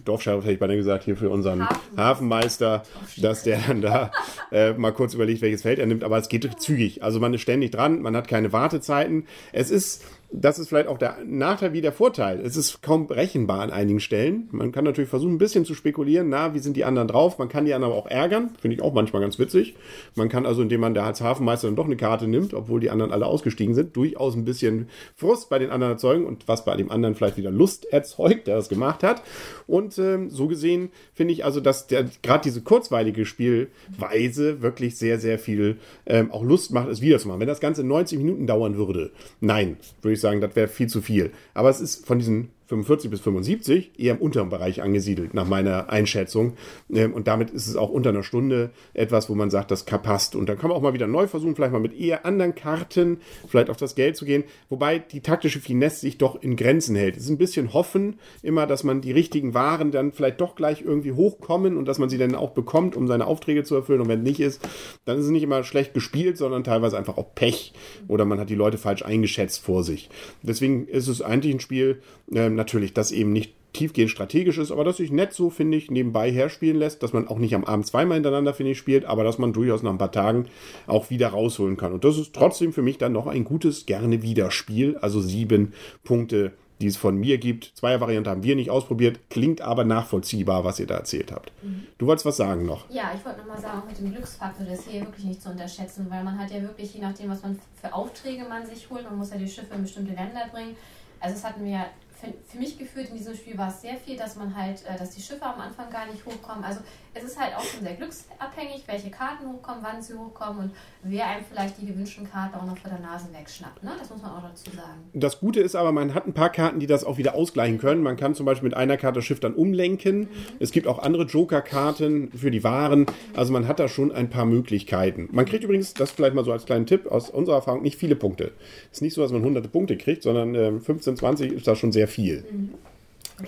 Dorfscharf 0.04 0.44
hätte 0.44 0.54
ich 0.54 0.60
beinahe 0.60 0.78
gesagt, 0.78 1.06
hier 1.06 1.16
für 1.16 1.30
unseren 1.30 1.68
Hafen. 1.96 2.22
Hafenmeister, 2.22 2.84
dass 3.18 3.44
der 3.44 3.60
dann 3.68 3.82
da 3.82 4.12
äh, 4.52 4.74
mal 4.74 4.92
kurz 5.02 5.16
überlegt, 5.16 5.42
welches 5.42 5.64
Feld 5.64 5.80
er 5.80 5.88
nimmt, 5.88 6.04
aber 6.04 6.20
es 6.20 6.30
geht 6.30 6.48
zügig. 6.62 7.02
Also 7.02 7.20
man 7.20 7.34
ist 7.34 7.42
ständig 7.42 7.72
dran, 7.72 8.04
man 8.04 8.16
hat 8.16 8.28
keine 8.28 8.54
Wartezeiten. 8.54 9.26
Es 9.52 9.72
ist 9.72 10.04
das 10.34 10.60
ist 10.60 10.70
vielleicht 10.70 10.88
auch 10.88 10.98
der 10.98 11.18
Nachteil 11.26 11.74
wie 11.74 11.82
der 11.82 11.92
Vorteil. 11.92 12.40
Es 12.40 12.56
ist 12.56 12.82
kaum 12.82 13.08
berechenbar 13.08 13.60
an 13.60 13.70
einigen 13.70 14.00
Stellen. 14.00 14.48
Man 14.52 14.72
kann 14.72 14.86
natürlich 14.86 15.10
versuchen, 15.10 15.34
ein 15.34 15.38
bisschen 15.38 15.66
zu 15.66 15.76
spekulieren, 15.76 16.30
na, 16.30 16.54
wie 16.54 16.60
sind 16.60 16.78
die 16.78 16.86
anderen 16.86 17.10
drauf? 17.10 17.38
Man 17.38 17.50
kann 17.50 17.66
die 17.66 17.74
anderen 17.74 17.94
auch 17.94 18.08
ärgern. 18.08 18.52
Finde 18.60 18.76
ich 18.76 18.82
auch 18.82 18.94
manchmal 18.94 19.22
ganz 19.22 19.40
witzig. 19.40 19.76
Man 20.16 20.30
kann 20.30 20.46
also, 20.46 20.62
indem 20.62 20.82
man 20.82 20.94
da 20.94 21.06
als 21.06 21.22
Hafenmeister 21.22 21.68
dann 21.68 21.76
doch 21.76 21.86
eine 21.86 21.98
Karte 21.98 22.28
nimmt, 22.28 22.54
obwohl 22.54 22.80
die 22.80 22.90
anderen 22.90 23.12
alle 23.12 23.26
ausgestiegen 23.26 23.76
sind, 23.76 23.96
durchaus 23.96 24.36
ein 24.36 24.46
bisschen 24.46 24.88
Frust 25.16 25.50
bei 25.50 25.60
den 25.60 25.70
anderen 25.70 25.94
erzeugen 25.94 26.26
und 26.26 26.48
was 26.48 26.64
bei 26.64 26.78
dem 26.78 26.92
anderen 26.92 27.16
vielleicht 27.16 27.38
wieder 27.38 27.52
Lust 27.52 27.92
erzeugt, 27.92 28.48
der 28.48 28.56
das 28.56 28.70
gemacht 28.70 29.04
hat. 29.04 29.22
Und 29.68 29.98
ähm, 29.98 30.30
so 30.30 30.48
gesehen 30.48 30.92
finde 31.14 31.34
ich 31.34 31.44
also, 31.44 31.60
dass 31.60 31.88
gerade 31.88 32.44
diese 32.44 32.62
kurzweilige 32.62 33.26
Spielweise 33.26 34.62
wirklich 34.62 34.98
sehr, 34.98 35.20
sehr 35.20 35.38
viel 35.38 35.78
ähm, 36.06 36.32
auch 36.32 36.44
Lust 36.44 36.72
macht, 36.72 36.88
es 36.88 37.02
wieder 37.02 37.20
zu 37.20 37.28
machen. 37.28 37.42
Wenn 37.42 37.48
das 37.48 37.60
Ganze 37.60 37.84
90 37.84 38.18
Minuten 38.18 38.48
dauern 38.48 38.78
würde, 38.78 39.12
nein, 39.42 39.78
würde 40.02 40.14
ich 40.14 40.21
sagen, 40.22 40.42
das 40.42 40.56
wäre 40.56 40.68
viel 40.68 40.88
zu 40.88 41.02
viel. 41.02 41.32
Aber 41.54 41.70
es 41.70 41.82
ist 41.82 42.06
von 42.06 42.20
diesen 42.20 42.50
45 42.72 43.12
bis 43.12 43.20
75 43.20 44.00
eher 44.00 44.16
im 44.16 44.22
unteren 44.22 44.50
Bereich 44.50 44.82
angesiedelt, 44.82 45.34
nach 45.34 45.46
meiner 45.46 45.90
Einschätzung. 45.90 46.54
Ähm, 46.90 47.14
und 47.14 47.28
damit 47.28 47.50
ist 47.50 47.68
es 47.68 47.76
auch 47.76 47.90
unter 47.90 48.12
einer 48.12 48.24
Stunde 48.24 48.72
etwas, 48.94 49.30
wo 49.30 49.36
man 49.36 49.50
sagt, 49.50 49.72
das 49.72 49.84
passt. 49.84 50.36
Und 50.36 50.48
dann 50.48 50.58
kann 50.58 50.70
man 50.70 50.78
auch 50.78 50.82
mal 50.82 50.94
wieder 50.94 51.08
neu 51.08 51.28
versuchen, 51.28 51.54
vielleicht 51.54 51.74
mal 51.74 51.80
mit 51.80 51.94
eher 51.94 52.26
anderen 52.26 52.56
Karten, 52.56 53.18
vielleicht 53.46 53.70
auf 53.70 53.76
das 53.76 53.96
Geld 53.96 54.16
zu 54.16 54.24
gehen. 54.24 54.46
Wobei 54.70 55.00
die 55.00 55.20
taktische 55.20 55.60
Finesse 55.60 56.00
sich 56.00 56.18
doch 56.18 56.42
in 56.42 56.56
Grenzen 56.56 56.96
hält. 56.96 57.18
Es 57.18 57.24
ist 57.24 57.30
ein 57.30 57.38
bisschen 57.38 57.74
hoffen 57.74 58.20
immer, 58.42 58.66
dass 58.68 58.86
man 58.86 59.02
die 59.02 59.12
richtigen 59.12 59.54
Waren 59.54 59.92
dann 59.92 60.14
vielleicht 60.14 60.40
doch 60.40 60.56
gleich 60.56 60.82
irgendwie 60.82 61.12
hochkommen 61.12 61.76
und 61.76 61.86
dass 61.86 62.00
man 62.00 62.10
sie 62.10 62.18
dann 62.18 62.36
auch 62.36 62.52
bekommt, 62.52 62.96
um 62.96 63.08
seine 63.08 63.28
Aufträge 63.28 63.66
zu 63.66 63.76
erfüllen. 63.76 64.00
Und 64.00 64.08
wenn 64.08 64.24
nicht 64.24 64.40
ist, 64.40 64.66
dann 65.04 65.18
ist 65.18 65.26
es 65.26 65.32
nicht 65.32 65.44
immer 65.44 65.66
schlecht 65.66 65.94
gespielt, 65.94 66.38
sondern 66.38 66.64
teilweise 66.64 66.98
einfach 66.98 67.18
auch 67.18 67.36
Pech. 67.36 67.74
Oder 68.08 68.24
man 68.24 68.40
hat 68.40 68.50
die 68.50 68.56
Leute 68.56 68.78
falsch 68.78 69.04
eingeschätzt 69.04 69.62
vor 69.62 69.84
sich. 69.84 70.10
Deswegen 70.42 70.88
ist 70.88 71.10
es 71.10 71.22
eigentlich 71.22 71.54
ein 71.54 71.60
Spiel, 71.60 72.02
ähm, 72.34 72.56
natürlich, 72.62 72.94
das 72.94 73.12
eben 73.12 73.34
nicht 73.34 73.54
tiefgehend 73.74 74.12
strategisch 74.12 74.58
ist, 74.58 74.72
aber 74.72 74.84
das 74.84 74.98
sich 74.98 75.12
nett 75.12 75.34
so, 75.34 75.50
finde 75.50 75.78
ich, 75.78 75.90
nebenbei 75.90 76.32
herspielen 76.32 76.78
lässt, 76.78 77.02
dass 77.04 77.14
man 77.14 77.28
auch 77.28 77.40
nicht 77.40 77.56
am 77.56 77.64
Abend 77.64 77.88
zweimal 77.88 78.16
hintereinander, 78.16 78.54
finde 78.54 78.74
ich, 78.74 78.78
spielt, 78.78 79.06
aber 79.06 79.24
dass 79.24 79.38
man 79.38 79.54
durchaus 79.54 79.82
nach 79.82 79.92
ein 79.92 79.98
paar 79.98 80.12
Tagen 80.12 80.46
auch 80.88 81.10
wieder 81.10 81.30
rausholen 81.30 81.78
kann. 81.78 81.94
Und 81.94 82.04
das 82.04 82.18
ist 82.18 82.34
trotzdem 82.34 82.74
für 82.74 82.82
mich 82.82 82.98
dann 82.98 83.14
noch 83.14 83.28
ein 83.28 83.44
gutes, 83.44 83.86
gerne 83.86 84.22
wieder 84.22 84.52
Spiel. 84.52 84.98
Also 84.98 85.22
sieben 85.22 85.74
Punkte, 86.04 86.52
die 86.82 86.88
es 86.88 86.98
von 86.98 87.16
mir 87.16 87.38
gibt. 87.38 87.72
Zwei 87.76 88.02
Varianten 88.02 88.30
haben 88.30 88.44
wir 88.44 88.56
nicht 88.56 88.70
ausprobiert, 88.70 89.20
klingt 89.30 89.62
aber 89.62 89.86
nachvollziehbar, 89.86 90.64
was 90.64 90.80
ihr 90.80 90.88
da 90.88 90.96
erzählt 90.96 91.32
habt. 91.32 91.52
Mhm. 91.64 91.88
Du 91.98 92.08
wolltest 92.08 92.26
was 92.26 92.38
sagen 92.38 92.66
noch? 92.66 92.90
Ja, 92.90 93.12
ich 93.16 93.24
wollte 93.24 93.40
nochmal 93.40 93.62
sagen, 93.62 93.82
auch 93.82 93.88
mit 93.88 93.98
dem 93.98 94.12
Glücksfaktor, 94.12 94.66
das 94.66 94.80
ist 94.80 94.90
hier 94.90 95.02
wirklich 95.02 95.26
nicht 95.26 95.42
zu 95.42 95.50
unterschätzen, 95.50 96.08
weil 96.10 96.24
man 96.24 96.38
hat 96.38 96.52
ja 96.52 96.62
wirklich, 96.62 96.94
je 96.94 97.02
nachdem, 97.02 97.30
was 97.30 97.42
man 97.44 97.58
für 97.80 97.94
Aufträge 97.94 98.44
man 98.50 98.66
sich 98.66 98.90
holt, 98.90 99.04
man 99.04 99.18
muss 99.18 99.32
ja 99.32 99.38
die 99.38 99.48
Schiffe 99.48 99.76
in 99.76 99.84
bestimmte 99.84 100.14
Länder 100.14 100.48
bringen. 100.52 100.76
Also 101.20 101.36
es 101.36 101.44
hatten 101.44 101.64
wir 101.64 101.86
für, 102.22 102.34
für 102.48 102.58
mich 102.60 102.78
gefühlt 102.78 103.10
in 103.10 103.18
diesem 103.18 103.36
Spiel 103.36 103.58
war 103.58 103.70
es 103.70 103.82
sehr 103.82 103.98
viel, 103.98 104.16
dass 104.16 104.36
man 104.36 104.56
halt, 104.56 104.84
äh, 104.86 104.98
dass 104.98 105.12
die 105.12 105.22
Schiffe 105.22 105.44
am 105.44 105.60
Anfang 105.60 105.90
gar 105.90 106.06
nicht 106.06 106.24
hochkommen. 106.26 106.64
Also 106.64 106.82
es 107.14 107.24
ist 107.24 107.40
halt 107.40 107.56
auch 107.56 107.64
schon 107.64 107.82
sehr 107.82 107.96
glücksabhängig, 107.96 108.84
welche 108.86 109.10
Karten 109.10 109.48
hochkommen, 109.48 109.84
wann 109.84 110.02
sie 110.02 110.14
hochkommen 110.14 110.66
und 110.66 110.72
wer 111.04 111.28
einem 111.28 111.44
vielleicht 111.44 111.82
die 111.82 111.88
gewünschten 111.88 112.30
Karten 112.30 112.56
auch 112.56 112.66
noch 112.66 112.78
vor 112.78 112.90
der 112.90 113.00
Nase 113.00 113.28
wegschnappt. 113.34 113.84
Ne? 113.84 113.92
Das 114.00 114.10
muss 114.10 114.22
man 114.22 114.32
auch 114.32 114.44
dazu 114.44 114.72
sagen. 114.72 115.10
Das 115.14 115.40
Gute 115.40 115.60
ist 115.60 115.76
aber, 115.76 115.92
man 115.92 116.14
hat 116.14 116.28
ein 116.28 116.34
paar 116.34 116.52
Karten, 116.52 116.80
die 116.80 116.88
das 116.88 117.04
auch 117.04 117.18
wieder 117.18 117.36
ausgleichen 117.36 117.80
können. 117.80 118.04
Man 118.04 118.16
kann 118.16 118.36
zum 118.36 118.46
Beispiel 118.46 118.70
mit 118.70 118.78
einer 118.78 118.98
Karte 118.98 119.20
das 119.20 119.26
Schiff 119.26 119.40
dann 119.40 119.56
umlenken. 119.56 120.30
Es 120.60 120.72
gibt 120.72 120.88
auch 120.88 121.00
andere 121.00 121.24
Joker-Karten 121.24 122.32
für 122.32 122.52
die 122.52 122.64
Waren. 122.64 123.08
Also 123.36 123.52
man 123.52 123.68
hat 123.68 123.80
da 123.80 123.88
schon 123.88 124.12
ein 124.12 124.30
paar 124.30 124.46
Möglichkeiten. 124.46 125.28
Man 125.32 125.46
kriegt 125.46 125.64
übrigens, 125.64 125.94
das 125.94 126.12
vielleicht 126.12 126.36
mal 126.36 126.46
so 126.46 126.52
als 126.52 126.66
kleinen 126.66 126.86
Tipp 126.86 127.08
aus 127.08 127.30
unserer 127.30 127.56
Erfahrung, 127.56 127.82
nicht 127.82 127.98
viele 127.98 128.16
Punkte. 128.16 128.52
Es 128.92 128.98
ist 128.98 129.02
nicht 129.02 129.16
so, 129.16 129.22
dass 129.22 129.32
man 129.32 129.44
hunderte 129.44 129.68
Punkte 129.68 129.98
kriegt, 129.98 130.24
sondern 130.24 130.56
äh, 130.56 130.80
15, 130.80 131.18
20 131.18 131.52
ist 131.52 131.68
da 131.68 131.76
schon 131.76 131.92
sehr 131.92 132.08
viel. 132.12 132.44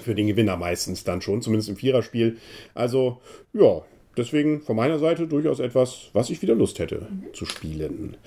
Für 0.01 0.15
den 0.15 0.27
Gewinner 0.27 0.57
meistens 0.57 1.03
dann 1.03 1.21
schon, 1.21 1.41
zumindest 1.41 1.69
im 1.69 1.75
Viererspiel. 1.75 2.37
Also, 2.73 3.21
ja, 3.53 3.81
deswegen 4.17 4.61
von 4.61 4.75
meiner 4.75 4.99
Seite 4.99 5.27
durchaus 5.27 5.59
etwas, 5.59 6.09
was 6.13 6.29
ich 6.29 6.41
wieder 6.41 6.55
Lust 6.55 6.79
hätte 6.79 7.07
zu 7.33 7.45
spielen. 7.45 8.17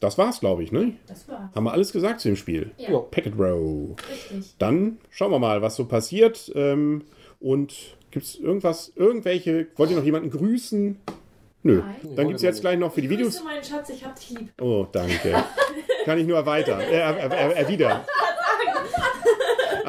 Das 0.00 0.16
war's, 0.16 0.40
glaube 0.40 0.62
ich, 0.62 0.72
ne? 0.72 0.94
Das 1.06 1.28
war 1.28 1.50
Haben 1.54 1.64
wir 1.64 1.72
alles 1.72 1.92
gesagt 1.92 2.20
zu 2.20 2.28
dem 2.28 2.36
Spiel? 2.36 2.70
Ja. 2.78 2.98
Packet 2.98 3.38
Row. 3.38 3.96
richtig. 4.10 4.54
Dann 4.58 4.98
schauen 5.10 5.30
wir 5.30 5.38
mal, 5.38 5.60
was 5.60 5.76
so 5.76 5.84
passiert. 5.84 6.50
Ähm, 6.54 7.02
und 7.38 7.74
gibt 8.10 8.24
es 8.24 8.36
irgendwas, 8.36 8.92
irgendwelche, 8.96 9.66
wollt 9.76 9.90
ihr 9.90 9.96
noch 9.96 10.04
jemanden 10.04 10.30
grüßen? 10.30 10.96
Nö. 11.62 11.82
Nein. 11.82 12.16
Dann 12.16 12.26
gibt 12.28 12.36
es 12.36 12.42
jetzt 12.42 12.62
gleich 12.62 12.78
noch 12.78 12.94
für 12.94 13.02
die 13.02 13.10
Videos. 13.10 13.34
Grüße 13.34 13.44
meinen 13.44 13.62
Schatz, 13.62 13.90
ich 13.90 14.02
hab 14.02 14.18
dich 14.18 14.30
lieb. 14.30 14.48
Oh, 14.60 14.86
danke. 14.90 15.44
Kann 16.06 16.18
ich 16.18 16.26
nur 16.26 16.38
erweitern. 16.38 16.80
Äh, 16.80 16.96
äh, 16.96 17.26
äh, 17.26 17.52
erwidern. 17.52 18.00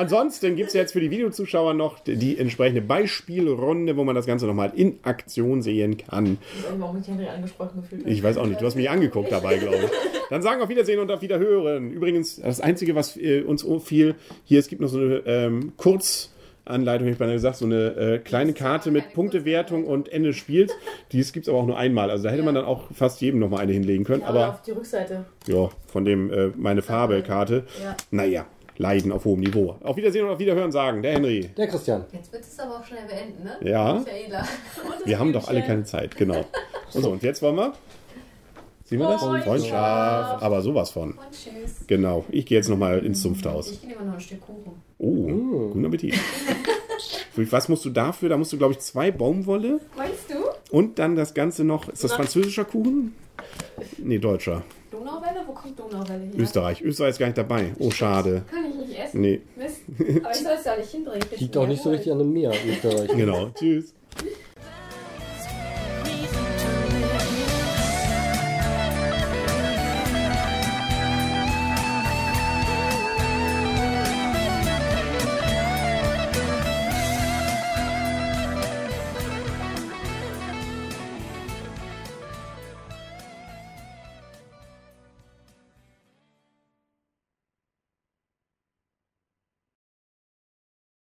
Ansonsten 0.02 0.56
gibt 0.56 0.70
es 0.70 0.74
jetzt 0.74 0.94
für 0.94 1.00
die 1.00 1.12
Videozuschauer 1.12 1.76
noch 1.76 2.00
die, 2.00 2.36
entsprechende 2.36 2.82
Beispielrunde, 2.82 3.96
wo 3.98 4.04
man 4.04 4.16
das 4.16 4.26
Ganze 4.26 4.48
nochmal 4.48 4.72
in 4.76 4.98
Aktion 5.04 5.62
sehen 5.62 5.98
kann. 5.98 6.40
Ich 6.56 6.64
weiß 6.64 6.72
nicht, 6.72 6.82
warum 6.82 6.98
ich 7.00 7.08
Henry 7.08 7.28
angesprochen 7.28 7.82
gefühlt 7.84 8.02
habe. 8.02 8.12
Ich 8.12 8.24
weiß 8.24 8.38
auch 8.38 8.48
nicht, 8.48 8.60
du 8.60 8.66
hast 8.66 8.74
mich 8.74 8.90
angeguckt 8.90 9.32
dabei, 9.32 9.58
glaube 9.58 9.78
ich. 9.78 9.92
Dann 10.32 10.42
sagen 10.42 10.60
wir 10.60 10.64
auf 10.64 10.70
Wiedersehen 10.70 11.00
und 11.00 11.12
auf 11.12 11.22
Wiederhören. 11.22 11.92
Übrigens, 11.92 12.38
das 12.38 12.62
Einzige, 12.62 12.96
was 12.96 13.16
äh, 13.16 13.42
uns 13.44 13.64
fiel, 13.84 14.16
hier, 14.44 14.58
es 14.58 14.70
gibt 14.70 14.82
noch 14.82 14.88
so 14.88 14.98
eine 14.98 15.22
ähm, 15.28 15.74
Kurzanleitung, 15.78 17.08
ich 17.08 17.20
beinahe 17.20 17.36
gesagt, 17.36 17.58
so 17.58 17.66
eine 17.66 17.96
äh, 17.96 18.18
kleine 18.18 18.54
Karte 18.54 18.90
mit 18.90 19.14
Punktewertung 19.14 19.86
und 19.86 20.12
Ende 20.12 20.30
des 20.30 20.38
Spiels. 20.38 20.72
Dies 21.12 21.32
gibt 21.32 21.46
es 21.46 21.50
aber 21.50 21.60
auch 21.60 21.68
nur 21.68 21.78
einmal. 21.78 22.10
Also 22.10 22.24
da 22.24 22.32
hätte 22.32 22.42
man 22.42 22.56
dann 22.56 22.66
auch 22.66 22.86
fast 22.92 23.22
jedem 23.22 23.40
nochmal 23.40 23.60
eine 23.60 23.74
hinlegen 23.74 24.04
können. 24.04 24.24
Aber 24.24 24.46
Aber 24.46 24.54
auf 24.54 24.62
die 24.64 24.72
Rückseite. 24.72 25.26
ja, 25.46 25.70
von 25.86 26.06
dem 26.06 26.34
äh, 26.34 26.48
meine 26.56 26.82
Farbe-Karte. 26.82 27.66
Ja. 27.84 27.96
Naja, 28.10 28.48
Leiden 28.82 29.12
auf 29.12 29.26
hohem 29.26 29.40
Niveau. 29.40 29.76
Auf 29.84 29.96
Wiedersehen 29.96 30.26
und 30.26 30.32
auf 30.32 30.40
Wiederhören 30.40 30.72
sagen, 30.72 31.02
der 31.02 31.14
Henry. 31.14 31.50
Der 31.56 31.68
Christian. 31.68 32.04
Jetzt 32.12 32.34
wird 32.34 32.44
es 32.44 32.60
aber 32.60 32.80
auch 32.80 32.86
schnell 32.86 33.06
beenden, 33.08 33.44
ne? 33.44 33.58
Ja. 33.62 34.04
Wir 35.06 35.20
haben 35.20 35.32
doch 35.32 35.48
alle 35.48 35.62
keine 35.62 35.84
Zeit, 35.84 36.18
genau. 36.18 36.44
Und 36.94 37.02
so, 37.04 37.12
und 37.12 37.24
jetzt 37.24 37.42
wollen 37.42 37.56
wir. 37.56 37.74
Sehen 38.86 39.00
wir 39.00 39.08
das? 39.08 39.22
Freundschaft. 39.22 39.48
Freundschaft. 39.48 40.44
Aber 40.44 40.62
sowas 40.62 40.92
von. 40.92 41.12
Und 41.12 41.20
tschüss. 41.32 41.88
Genau. 41.88 42.26
Ich 42.30 42.46
gehe 42.46 42.58
jetzt 42.58 42.70
nochmal 42.70 43.00
ins 43.06 43.22
Sumpfhaus. 43.22 43.72
Ich 43.72 43.84
nehme 43.84 44.00
mal 44.02 44.08
noch 44.08 44.14
ein 44.16 44.20
Stück 44.20 44.42
Kuchen. 44.42 44.74
Oh, 44.98 45.70
guten 45.70 45.86
Appetit. 45.86 46.16
Was 47.36 47.70
musst 47.70 47.86
du 47.86 47.90
dafür? 47.90 48.28
Da 48.30 48.38
musst 48.38 48.52
du, 48.52 48.58
glaube 48.58 48.74
ich, 48.74 48.80
zwei 48.80 49.10
Baumwolle 49.12 49.80
Meinst 49.96 50.30
du? 50.30 50.76
und 50.76 51.00
dann 51.00 51.16
das 51.16 51.34
Ganze 51.34 51.64
noch. 51.64 51.88
Ist 51.88 52.04
das 52.04 52.14
französischer 52.14 52.66
Kuchen? 52.66 53.16
Nee, 53.98 54.18
deutscher. 54.20 54.64
Donauwelle? 54.92 55.42
Wo 55.48 55.54
kommt 55.54 55.80
Donauwelle 55.80 56.26
her? 56.26 56.34
Österreich. 56.38 56.82
Österreich 56.82 57.12
ist 57.12 57.20
gar 57.20 57.28
nicht 57.28 57.38
dabei. 57.38 57.74
Oh, 57.80 57.90
schade. 57.92 58.44
Kann 58.52 58.66
ich 58.70 58.71
Nee, 59.14 59.42
Mist. 59.56 59.82
Aber 60.24 60.32
ich 60.32 60.38
soll 60.38 60.54
es 60.54 60.66
ja 60.66 60.76
nicht 60.78 60.92
hinbringen. 60.92 61.28
Liegt 61.38 61.58
auch 61.58 61.68
nicht 61.68 61.82
so 61.84 61.90
richtig 61.90 62.12
an 62.12 62.20
dem 62.20 62.32
Meer, 62.32 62.54
Österreich. 62.68 63.10
genau. 63.16 63.50
Tschüss. 63.50 63.94